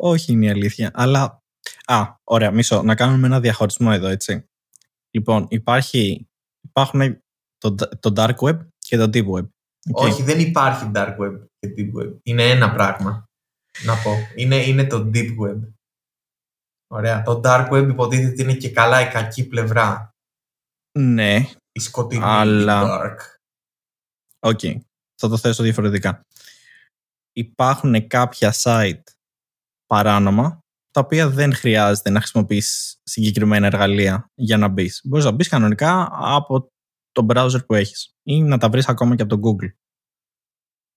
[0.00, 0.90] Όχι είναι η αλήθεια.
[0.94, 1.42] Αλλά.
[1.84, 2.82] Α, ωραία, μισό.
[2.82, 4.48] Να κάνουμε ένα διαχωρισμό εδώ, έτσι.
[5.10, 6.28] Λοιπόν, υπάρχει,
[6.60, 7.22] υπάρχουν
[7.58, 9.48] το, το dark web και το deep web.
[9.92, 12.18] Όχι, δεν υπάρχει dark web και deep web.
[12.22, 13.24] Είναι ένα πράγμα.
[13.84, 14.10] Να πω.
[14.36, 15.60] Είναι, είναι το deep web.
[16.86, 17.22] Ωραία.
[17.22, 20.10] Το dark web υποτίθεται ότι είναι και καλά η κακή πλευρά.
[20.98, 21.46] Ναι.
[21.72, 22.82] Η σκοτεινή, αλλά...
[22.84, 23.16] dark.
[24.38, 24.58] OK.
[24.62, 24.78] Okay.
[25.20, 26.20] Θα το θέσω διαφορετικά.
[27.32, 29.02] Υπάρχουν κάποια site
[29.88, 35.00] παράνομα, τα οποία δεν χρειάζεται να χρησιμοποιείς συγκεκριμένα εργαλεία για να μπεις.
[35.04, 36.68] Μπορείς να μπεις κανονικά από
[37.12, 39.72] το browser που έχεις ή να τα βρεις ακόμα και από το Google.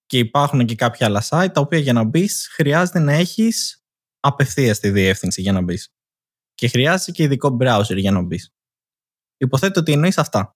[0.06, 3.84] Και υπάρχουν και κάποια άλλα site τα οποία για να μπεις χρειάζεται να έχεις
[4.20, 5.90] απευθείας τη διεύθυνση για να μπεις.
[6.54, 8.50] Και χρειάζεται και ειδικό browser για να μπεις.
[9.38, 10.52] Υποθέτω ότι εννοείς αυτά.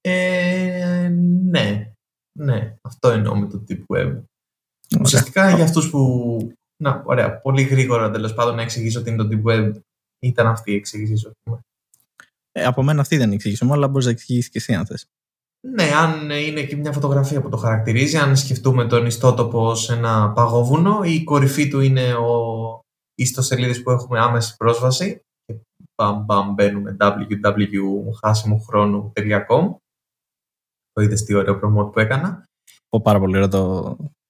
[0.00, 1.08] Ε,
[1.44, 1.92] ναι.
[2.38, 4.22] Ναι, αυτό εννοώ με το tip web.
[5.00, 6.36] Ουσιαστικά για αυτούς που
[6.82, 7.40] να, ωραία.
[7.40, 9.72] Πολύ γρήγορα τέλος πάντων να εξηγήσω τι είναι το Deep Web.
[10.18, 11.32] Ήταν αυτή η εξήγηση,
[12.58, 15.06] ε, από μένα αυτή δεν εξήγησε, αλλά μπορείς να εξηγήσεις και εσύ αν θες.
[15.60, 20.32] Ναι, αν είναι και μια φωτογραφία που το χαρακτηρίζει, αν σκεφτούμε τον ιστότοπο ως ένα
[20.32, 22.80] παγόβουνο, η κορυφή του είναι ο
[23.14, 25.22] ιστοσελίδες που έχουμε άμεση πρόσβαση.
[25.44, 25.54] Και
[25.94, 29.74] μπαμ, μπαμ, μπαίνουμε www.χάσιμοχρόνου.com.
[30.92, 32.44] Το είδες τι ωραίο promote που έκανα.
[32.88, 33.82] Πω πάρα πολύ ωραίο το,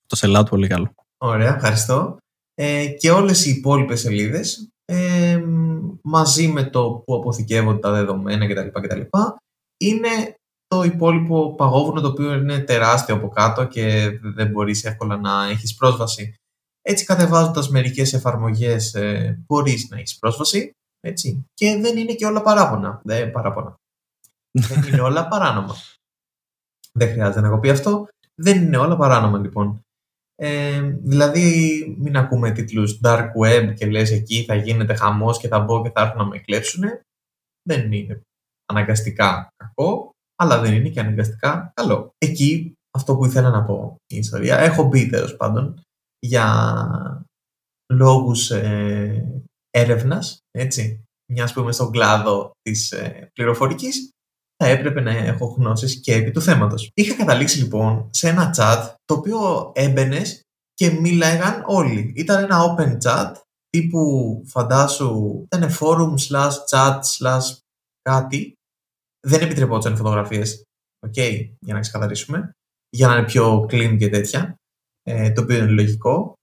[0.07, 0.95] το sellout, πολύ καλό.
[1.19, 2.19] Ωραία, ευχαριστώ.
[2.61, 5.42] Ε, και όλες οι υπόλοιπες σελίδες ε,
[6.03, 8.81] μαζί με το που αποθηκεύονται τα δεδομένα κτλ.
[8.81, 9.01] κτλ
[9.81, 10.35] είναι
[10.66, 15.75] το υπόλοιπο παγόβουνο το οποίο είναι τεράστιο από κάτω και δεν μπορείς εύκολα να έχεις
[15.75, 16.35] πρόσβαση.
[16.83, 21.44] Έτσι κατεβάζοντας μερικές εφαρμογές ε, μπορείς να έχεις πρόσβαση έτσι.
[21.55, 23.01] και δεν είναι και όλα παράπονα.
[23.05, 23.75] Δεν παράπονα.
[24.51, 25.75] δεν είναι όλα παράνομα.
[26.92, 28.09] Δεν χρειάζεται να έχω πει αυτό.
[28.35, 29.83] Δεν είναι όλα παράνομα λοιπόν.
[30.40, 35.61] Ε, δηλαδή, μην ακούμε τίτλους dark web και λες εκεί θα γίνεται χαμός και θα
[35.61, 36.83] μπω και θα έρθουν να με κλέψουν.
[37.62, 38.20] Δεν είναι
[38.72, 42.11] αναγκαστικά κακό, αλλά δεν είναι και αναγκαστικά καλό.
[42.18, 45.81] Εκεί, αυτό που ήθελα να πω η ιστορία, έχω μπει τέλος πάντων
[46.18, 46.46] για
[47.92, 54.11] λόγους ε, έρευνας, έτσι, μιας που είμαι στον κλάδο της ε, πληροφορικής
[54.64, 56.90] θα έπρεπε να έχω γνώσεις και επί του θέματος.
[56.94, 60.42] Είχα καταλήξει λοιπόν σε ένα chat το οποίο έμπαινες
[60.75, 62.12] και μίλαγαν όλοι.
[62.16, 63.33] Ήταν ένα open chat
[63.71, 67.57] τύπου φαντάσου ήταν forum slash chat slash
[68.03, 68.53] κάτι.
[69.27, 70.62] Δεν επιτρεπόταν φωτογραφίες,
[71.07, 72.51] okay, για να ξεκαθαρίσουμε,
[72.90, 74.55] για να είναι πιο clean και τέτοια,
[75.03, 76.35] ε, το οποίο είναι λογικό,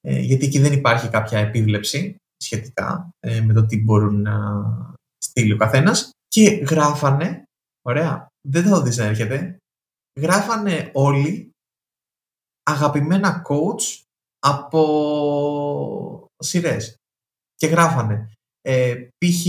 [0.00, 4.34] ε, γιατί εκεί δεν υπάρχει κάποια επίβλεψη σχετικά ε, με το τι μπορούν να
[5.18, 7.43] στείλει ο καθένας και γράφανε,
[7.86, 9.56] ωραία, δεν θα το δεις να έρχεται,
[10.20, 11.50] γράφανε όλοι
[12.62, 14.02] αγαπημένα coach
[14.38, 16.96] από σειρές.
[17.54, 19.46] Και γράφανε ε, π.χ.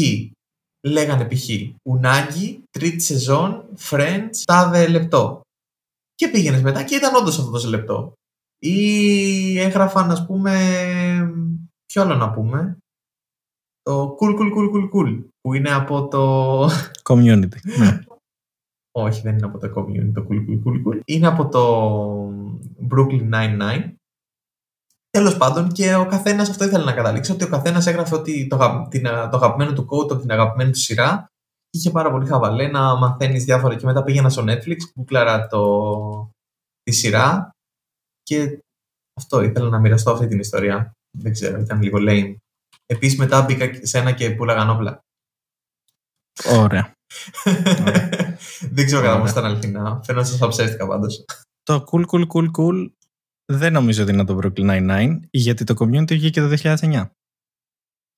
[0.88, 1.50] Λέγανε π.χ.
[1.90, 5.42] Ουνάγκη, τρίτη σεζόν, Friends, τάδε λεπτό.
[6.16, 8.14] Και πήγαινες μετά και ήταν όντως αυτό το λεπτό.
[8.60, 10.54] Ή έγραφαν, ας πούμε.
[11.86, 12.78] Ποιο άλλο να πούμε;
[13.82, 15.24] Το cool, cool, cool, cool, cool.
[15.42, 16.66] Που είναι από το.
[17.04, 17.78] Community.
[17.78, 18.04] ναι.
[18.98, 21.00] Όχι, δεν είναι από το community το cool, cool, cool, cool.
[21.06, 21.64] Είναι από το
[22.90, 23.94] Brooklyn Nine-Nine.
[25.10, 27.32] Τέλος πάντων, και ο καθένας αυτό ήθελε να καταλήξει.
[27.32, 30.80] Ότι ο καθένας έγραφε ότι το, την, το αγαπημένο του quote από την αγαπημένη του
[30.80, 31.26] σειρά.
[31.70, 33.76] Είχε πάρα πολύ χαβαλέ να μαθαίνεις διάφορα.
[33.76, 36.30] Και μετά πήγαινα στο Netflix, γκούκλαρα το,
[36.84, 37.52] τη σειρά.
[38.24, 38.60] Και
[39.20, 40.92] αυτό ήθελα να μοιραστώ αυτή την ιστορία.
[41.18, 42.36] Δεν ξέρω, ήταν λίγο lame.
[42.86, 45.00] Επίσης μετά μπήκα σε ένα και πουλάγαν όπλα.
[46.46, 46.92] Ωραία.
[48.62, 50.02] Δεν ξέρω κατά πόσο ήταν αληθινά.
[50.04, 51.26] Φαίνεται να σας ψεύτηκα πάντως.
[51.64, 52.90] Το cool, cool, cool, cool
[53.46, 57.10] δεν νομίζω ότι είναι το Brooklyn Nine-Nine, γιατί το community βγήκε το 2009.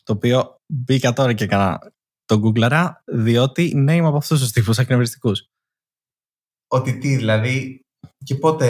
[0.03, 1.91] Το οποίο μπήκα τώρα και έκανα
[2.25, 5.45] το Googleara, διότι ναι είμαι από αυτούς τους τύπους ακνευριστικούς.
[6.67, 7.81] Ότι τι, δηλαδή,
[8.23, 8.65] και πότε.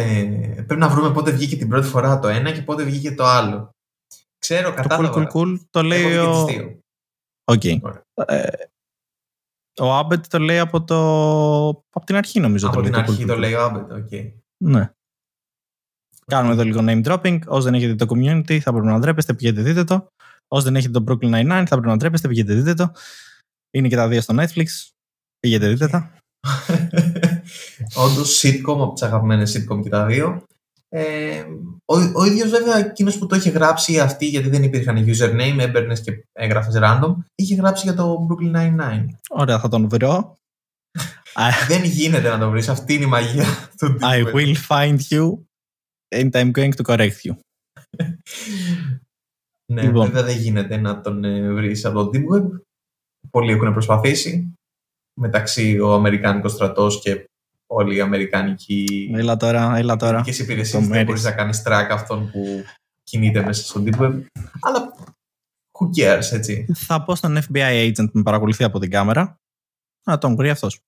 [0.56, 3.70] Πρέπει να βρούμε πότε βγήκε την πρώτη φορά το ένα και πότε βγήκε το άλλο.
[4.40, 5.10] Ξέρω κατάλαβα.
[5.10, 6.46] Το cool, cool, cool το λέει ο...
[7.44, 7.62] OK.
[7.64, 7.80] Okay.
[8.26, 8.48] Ε,
[9.80, 11.68] ο Άμπεντ το λέει από, το...
[11.68, 12.68] από την αρχή νομίζω.
[12.68, 14.08] Από το την λέει, αρχή το, το λέει ο Άμπεντ, OK.
[14.12, 14.32] Okay.
[14.64, 14.92] Ναι.
[16.26, 17.40] Κάνουμε εδώ λίγο name dropping.
[17.48, 20.08] Όσοι δεν έχετε το Community θα πρέπει να ντρέπεστε, πηγαίνετε δείτε το.
[20.48, 22.92] Όσοι δεν έχετε το Brooklyn Nine-Nine θα πρέπει να ντρέπεστε, πηγαίνετε δείτε το.
[23.72, 24.66] Είναι και τα δύο στο Netflix.
[25.40, 26.12] Πηγαίνετε δείτε τα.
[28.06, 30.44] Όντως, sitcom από τις αγαπημένες sitcom και τα δύο.
[30.90, 31.44] Ε,
[31.86, 35.94] ο, ο ίδιος βέβαια εκείνος που το είχε γράψει αυτή, γιατί δεν υπήρχαν username, έμπαιρνε
[35.94, 39.06] και έγραφες random, είχε γράψει για το Brooklyn Nine-Nine.
[39.30, 40.40] Ωραία, θα τον βρω.
[41.68, 42.70] δεν γίνεται να τον βρεις.
[42.70, 43.46] Αυτή είναι η μαγεία
[43.78, 45.46] του I will find you
[46.16, 47.36] and I'm going to correct you.
[49.74, 50.06] ναι, λοιπόν.
[50.06, 52.60] βέβαια δεν γίνεται να τον ε, βρεις από το Deep Web.
[53.30, 54.54] Πολλοί έχουν προσπαθήσει.
[55.20, 57.26] Μεταξύ ο Αμερικάνικος στρατός και
[57.68, 60.24] όλοι οι Αμερικάνικοι έλα τώρα, έλα τώρα.
[60.26, 62.64] υπηρεσίες δεν μπορείς να κάνεις track αυτόν που
[63.04, 64.22] κινείται μέσα στο Deep Web.
[64.62, 64.94] Αλλά
[65.72, 66.66] who cares, έτσι.
[66.74, 69.40] Θα πω στον FBI agent που με παρακολουθεί από την κάμερα
[70.04, 70.80] να τον βρει αυτός.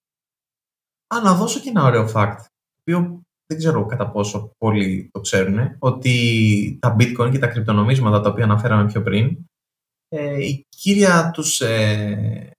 [1.14, 5.20] Α, να δώσω και ένα ωραίο fact, το οποίο δεν ξέρω κατά πόσο πολλοί το
[5.20, 9.36] ξέρουν, ότι τα bitcoin και τα κρυπτονομίσματα τα οποία αναφέραμε πιο πριν,
[10.08, 12.50] ε, η κύρια τους ε,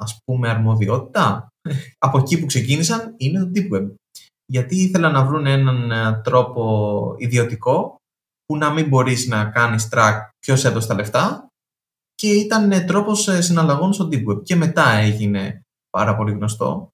[0.00, 1.51] ας πούμε αρμοδιότητα
[1.98, 3.94] από εκεί που ξεκίνησαν είναι το Deep Web.
[4.46, 7.96] Γιατί ήθελαν να βρουν έναν ε, τρόπο ιδιωτικό
[8.44, 11.48] που να μην μπορείς να κάνεις track ποιος έδωσε τα λεφτά
[12.14, 14.42] και ήταν ε, τρόπος ε, συναλλαγών στο Deep Web.
[14.42, 16.88] Και μετά έγινε πάρα πολύ γνωστό.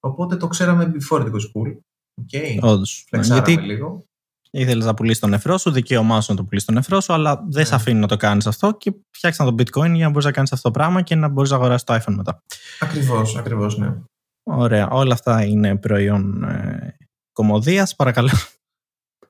[0.00, 1.76] Οπότε το ξέραμε before the school.
[2.22, 2.58] Okay.
[2.60, 3.06] Όντως.
[3.10, 4.04] Γιατί λίγο.
[4.50, 7.36] ήθελες να πουλήσεις τον νεφρό σου, δικαίωμά σου να το πουλήσεις τον νεφρό σου, αλλά
[7.36, 7.64] δεν ναι.
[7.64, 10.52] σε αφήνει να το κάνεις αυτό και φτιάξαν το bitcoin για να μπορείς να κάνεις
[10.52, 12.42] αυτό το πράγμα και να μπορείς να αγοράσεις το iPhone μετά.
[12.80, 13.96] Ακριβώς, ακριβώς, ναι.
[14.46, 14.88] Ωραία.
[14.88, 16.96] Όλα αυτά είναι προϊόν ε,
[17.32, 17.96] κομμωδίας.
[17.96, 18.30] Παρακαλώ,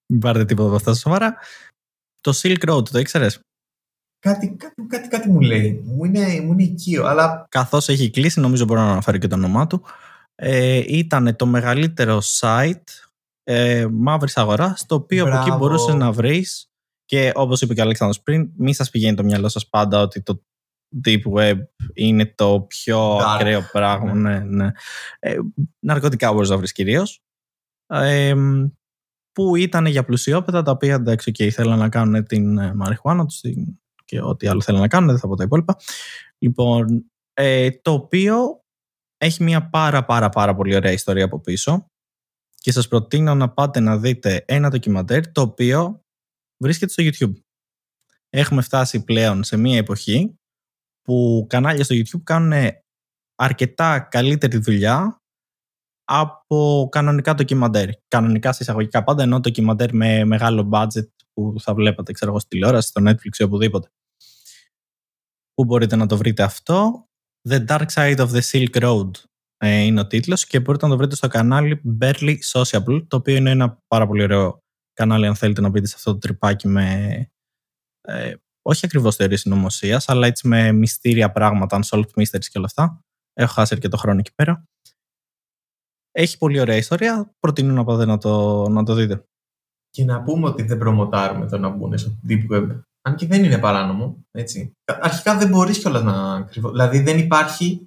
[0.06, 1.36] μην πάρετε τίποτα από αυτά σοβαρά.
[2.20, 3.40] Το Silk Road, το ήξερες;
[4.18, 5.82] Κάτι, κάτι, κάτι, κάτι μου λέει.
[5.84, 7.46] Μου είναι, μου είναι οικείο, αλλά.
[7.48, 9.82] Καθώς έχει κλείσει, νομίζω μπορώ να αναφέρω και το όνομά του
[10.34, 12.82] ε, ήταν το μεγαλύτερο site
[13.42, 16.68] ε, μαύρης αγοράς, το οποίο από εκεί μπορούσες να βρεις
[17.04, 20.22] και όπως είπε και ο Αλέξανδρος πριν, μη σας πηγαίνει το μυαλό σας πάντα ότι
[20.22, 20.42] το
[21.04, 21.58] Deep Web
[21.94, 23.34] είναι το πιο Dark.
[23.34, 24.14] ακραίο πράγμα.
[24.14, 24.70] Ναι, ναι.
[25.18, 25.36] Ε,
[25.78, 27.22] ναρκωτικά μπορείς να βρεις κυρίως.
[27.86, 28.34] Ε,
[29.32, 33.40] που ήταν για πλουσιόπεδα τα οποία εντάξει και ήθελαν να κάνουν την ε, μαριχουάνα τους
[34.04, 35.76] και ό,τι άλλο θέλουν να κάνουν, δεν θα πω τα υπόλοιπα.
[36.38, 38.64] Λοιπόν, ε, το οποίο
[39.16, 41.90] έχει μια πάρα πάρα πάρα πολύ ωραία ιστορία από πίσω
[42.54, 46.04] και σας προτείνω να πάτε να δείτε ένα ντοκιμαντέρ το οποίο
[46.62, 47.34] βρίσκεται στο YouTube.
[48.30, 50.38] Έχουμε φτάσει πλέον σε μια εποχή
[51.04, 52.70] που κανάλια στο YouTube κάνουν
[53.34, 55.22] αρκετά καλύτερη δουλειά
[56.04, 57.88] από κανονικά ντοκιμαντέρ.
[58.08, 62.48] Κανονικά σε εισαγωγικά πάντα, ενώ ντοκιμαντέρ με μεγάλο budget που θα βλέπατε ξέρω εγώ, στη
[62.48, 63.88] τηλεόραση, στο Netflix ή οπουδήποτε.
[65.54, 67.08] Πού μπορείτε να το βρείτε αυτό.
[67.48, 69.10] The Dark Side of the Silk Road
[69.56, 73.36] ε, είναι ο τίτλος και μπορείτε να το βρείτε στο κανάλι Barely Sociable, το οποίο
[73.36, 77.16] είναι ένα πάρα πολύ ωραίο κανάλι αν θέλετε να μπείτε σε αυτό το τρυπάκι με
[78.00, 78.34] ε,
[78.66, 83.00] όχι ακριβώς θεωρίες συνωμοσίας, αλλά έτσι με μυστήρια πράγματα, unsolved mysteries και όλα αυτά.
[83.32, 84.64] Έχω χάσει και το χρόνο εκεί πέρα.
[86.12, 87.34] Έχει πολύ ωραία ιστορία.
[87.38, 89.24] Προτείνω να πάτε να το, να το δείτε.
[89.90, 92.80] Και να πούμε ότι δεν προμοτάρουμε το να μπουν στο Deep Web.
[93.02, 94.24] Αν και δεν είναι παράνομο.
[94.30, 94.72] Έτσι.
[94.84, 96.70] Αρχικά δεν μπορείς κιόλας να κρυβώ.
[96.70, 97.86] Δηλαδή δεν υπάρχει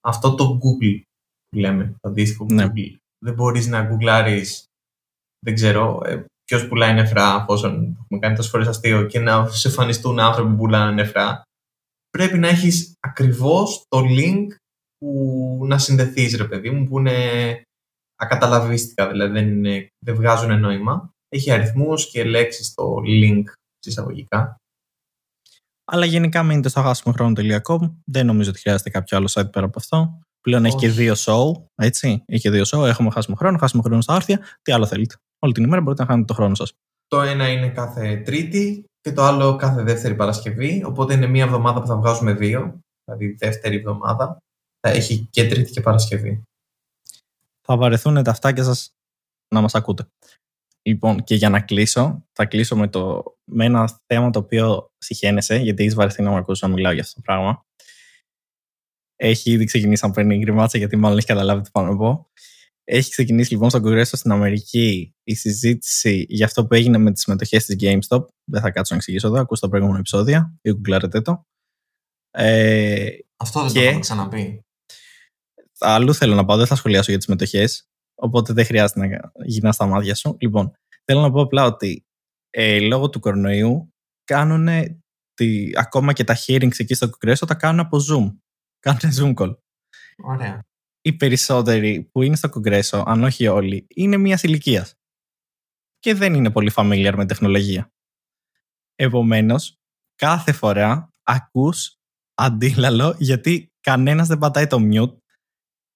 [0.00, 1.00] αυτό το Google
[1.48, 2.66] που λέμε, το αντίστοιχο Ναι.
[2.66, 2.96] Google.
[3.18, 4.64] Δεν μπορείς να γκουγκλάρεις,
[5.38, 9.68] δεν ξέρω, ε, ποιος πουλάει νεφρά, εφόσον έχουμε κάνει τόσες φορές αστείο, και να σε
[9.68, 11.42] εμφανιστούν άνθρωποι που πουλάνε νεφρά.
[12.10, 14.46] Πρέπει να έχεις ακριβώς το link
[14.98, 17.62] που να συνδεθείς, ρε παιδί μου, που είναι
[18.16, 21.10] ακαταλαβίστικα, δηλαδή δεν, είναι, δεν βγάζουν νόημα.
[21.28, 23.42] Έχει αριθμούς και λέξεις στο link
[23.78, 24.56] συσσαγωγικά.
[25.84, 27.92] Αλλά γενικά μείνετε στο χάσιμοχρόνο.com.
[28.04, 30.18] Δεν νομίζω ότι χρειάζεται κάποιο άλλο site πέρα από αυτό.
[30.40, 30.94] Πλέον έχει και Όχι.
[30.96, 31.64] δύο show.
[31.74, 32.22] Έτσι.
[32.26, 32.86] Έχει και δύο show.
[32.86, 34.40] Έχουμε χάσιμο χρόνο, χάσιμο χρόνο στα άρθια.
[34.62, 35.14] Τι άλλο θέλετε.
[35.44, 36.72] Όλη την ημέρα μπορείτε να χάνετε το χρόνο σας.
[37.06, 40.82] Το ένα είναι κάθε Τρίτη και το άλλο κάθε δεύτερη Παρασκευή.
[40.86, 42.80] Οπότε είναι μία εβδομάδα που θα βγάζουμε δύο.
[43.04, 44.38] Δηλαδή δεύτερη εβδομάδα.
[44.80, 46.42] Θα έχει και Τρίτη και Παρασκευή.
[47.60, 48.94] Θα βαρεθούν τα αυτάκια σας
[49.54, 50.08] να μας ακούτε.
[50.82, 55.56] Λοιπόν, και για να κλείσω, θα κλείσω με, το, με ένα θέμα το οποίο συχαίνεσαι,
[55.56, 57.64] γιατί έχεις βαρεθεί να με ακούσεις να μιλάω για αυτό το πράγμα.
[59.16, 62.28] Έχει ήδη ξεκινήσει να παίρνει γκριμάτσα, γιατί μάλλον έχει καταλάβει τι πάνω να πω.
[62.86, 67.22] Έχει ξεκινήσει λοιπόν στο Κογκρέσο στην Αμερική η συζήτηση για αυτό που έγινε με τις
[67.22, 68.24] συμμετοχές της GameStop.
[68.44, 71.46] Δεν θα κάτσω να εξηγήσω εδώ, ακούστε τα προηγούμενα επεισόδια ή γκουγκλάρετε το.
[72.30, 74.64] Ε, Αυτό δεν Και- το έχουμε ξαναπεί.
[75.78, 77.68] αλλού θέλω να πάω, δεν θα σχολιάσω για τις μετοχέ.
[78.14, 80.36] Οπότε δεν χρειάζεται να γυρνά στα μάτια σου.
[80.40, 80.72] Λοιπόν,
[81.04, 82.04] θέλω να πω απλά ότι
[82.50, 83.92] ε, λόγω του κορονοϊού
[84.24, 84.68] κάνουν
[85.34, 88.36] τη, ακόμα και τα hearings εκεί στο Κογκρέσο τα κάνουν από Zoom.
[88.78, 89.56] Κάνουν Zoom call.
[90.16, 90.64] Ωραία.
[91.06, 94.94] Οι περισσότεροι που είναι στο Κογκρέσο, αν όχι όλοι, είναι μιας ηλικίας.
[95.98, 97.92] Και δεν είναι πολύ familiar με τεχνολογία.
[98.94, 99.78] Επομένως,
[100.14, 101.98] κάθε φορά ακούς
[102.34, 105.16] αντίλαλο γιατί κανένας δεν πατάει το mute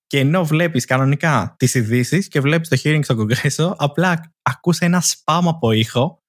[0.07, 5.03] και ενώ βλέπεις κανονικά τις ειδήσεις και βλέπεις το hearing στο Κογκρέσο, απλά ακούς ένα
[5.03, 6.23] spam από ήχο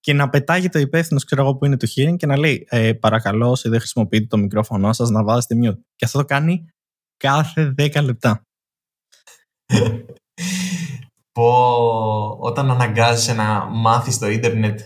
[0.00, 2.92] και να πετάγει το υπεύθυνος, ξέρω εγώ, που είναι το hearing και να λέει ε,
[2.92, 5.78] παρακαλώ όσοι δεν χρησιμοποιείτε το μικρόφωνο σας να βάζετε mute.
[5.96, 6.68] Και αυτό το κάνει
[7.20, 8.46] κάθε 10 λεπτά.
[11.32, 11.50] Πω,
[12.40, 14.80] όταν αναγκάζεσαι να μάθεις το ίντερνετ,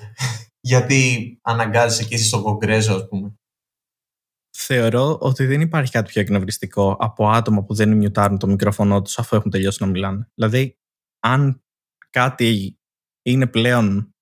[0.61, 3.35] γιατί αναγκάζεσαι και εσύ στο κογκρέζο, ας πούμε.
[4.57, 9.19] Θεωρώ ότι δεν υπάρχει κάτι πιο εκνευριστικό από άτομα που δεν μιουτάρουν το μικρόφωνο τους
[9.19, 10.31] αφού έχουν τελειώσει να μιλάνε.
[10.35, 10.79] Δηλαδή,
[11.21, 11.65] αν
[12.11, 12.79] κάτι
[13.23, 14.15] είναι πλέον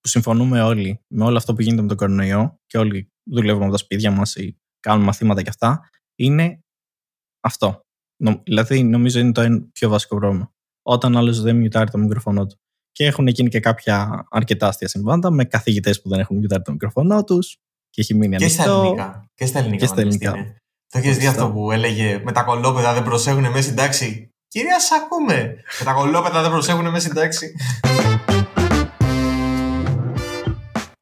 [0.00, 3.72] που συμφωνούμε όλοι με όλο αυτό που γίνεται με τον κορονοϊό και όλοι δουλεύουμε από
[3.72, 6.64] τα σπίτια μας ή κάνουμε μαθήματα και αυτά, είναι
[7.46, 7.80] αυτό.
[8.22, 10.50] Νο- Δηλαδή, νομίζω είναι το ένα πιο βασικό πρόβλημα.
[10.82, 12.56] Όταν άλλος δεν μιουτάρει το μικρόφωνο του.
[12.92, 16.72] Και έχουν γίνει και κάποια αρκετά αστεία συμβάντα με καθηγητές που δεν έχουν μιουτάρει το
[16.72, 17.56] μικρόφωνο τους
[17.90, 18.80] και έχει μείνει Και στα ανοιχτό.
[18.82, 19.24] ελληνικά.
[19.34, 19.80] Και στα ελληνικά.
[19.80, 20.30] Και στα ελληνικά.
[20.30, 20.60] πανεπιστήμια.
[20.92, 24.30] Το έχεις δει αυτό που έλεγε με τα κολόπεδα δεν προσέχουν μέσα στην τάξη.
[24.48, 25.56] Κυρία, σ' ακούμε.
[25.78, 27.54] Με τα κολόπεδα δεν προσέχουν μέσα στην τάξη.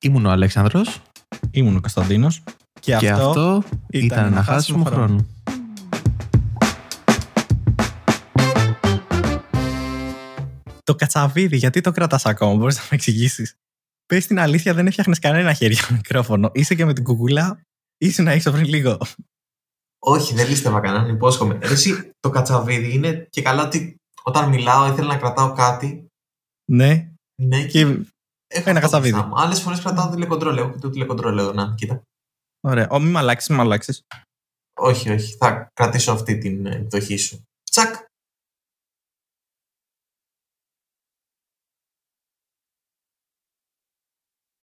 [0.00, 1.02] Ήμουν ο Αλέξανδρος
[1.50, 2.42] Ήμουν ο Κωνσταντίνος.
[2.80, 5.26] Και, και αυτό, αυτό ήταν ένα χάσιμο χρόνο.
[10.84, 13.54] Το κατσαβίδι, γιατί το κρατάς ακόμα, μπορείς να με εξηγήσεις;
[14.06, 16.50] Πες την αλήθεια, δεν έφτιαχνες κανένα χέρι για μικρόφωνο.
[16.54, 17.60] Είσαι και με την κουκουλά,
[17.98, 18.98] είσαι να έχεις πριν λίγο.
[20.06, 21.58] Όχι, δεν λύστευα κανέναν, υπόσχομαι.
[21.62, 26.06] Ρε, Εσύ, το κατσαβίδι είναι και καλά ότι όταν μιλάω ήθελα να κρατάω κάτι.
[26.70, 27.10] Ναι,
[27.42, 27.80] Ναι, και.
[27.80, 27.98] έχω
[28.70, 29.12] ένα αυτό κατσαβίδι.
[29.12, 29.34] μπροστά μου.
[29.40, 30.56] Άλλες φορές κρατάω τηλεκοντρόλ.
[30.56, 32.02] Έχω και το τηλεκοντρόλ εδώ, να, κοίτα.
[32.60, 32.88] Ωραία.
[32.90, 34.00] Ω, μη με αλλάξεις, μη με αλλάξεις.
[34.80, 35.36] Όχι, όχι.
[35.36, 37.42] Θα κρατήσω αυτή την ε, εκδοχή σου.
[37.70, 37.94] Τσακ.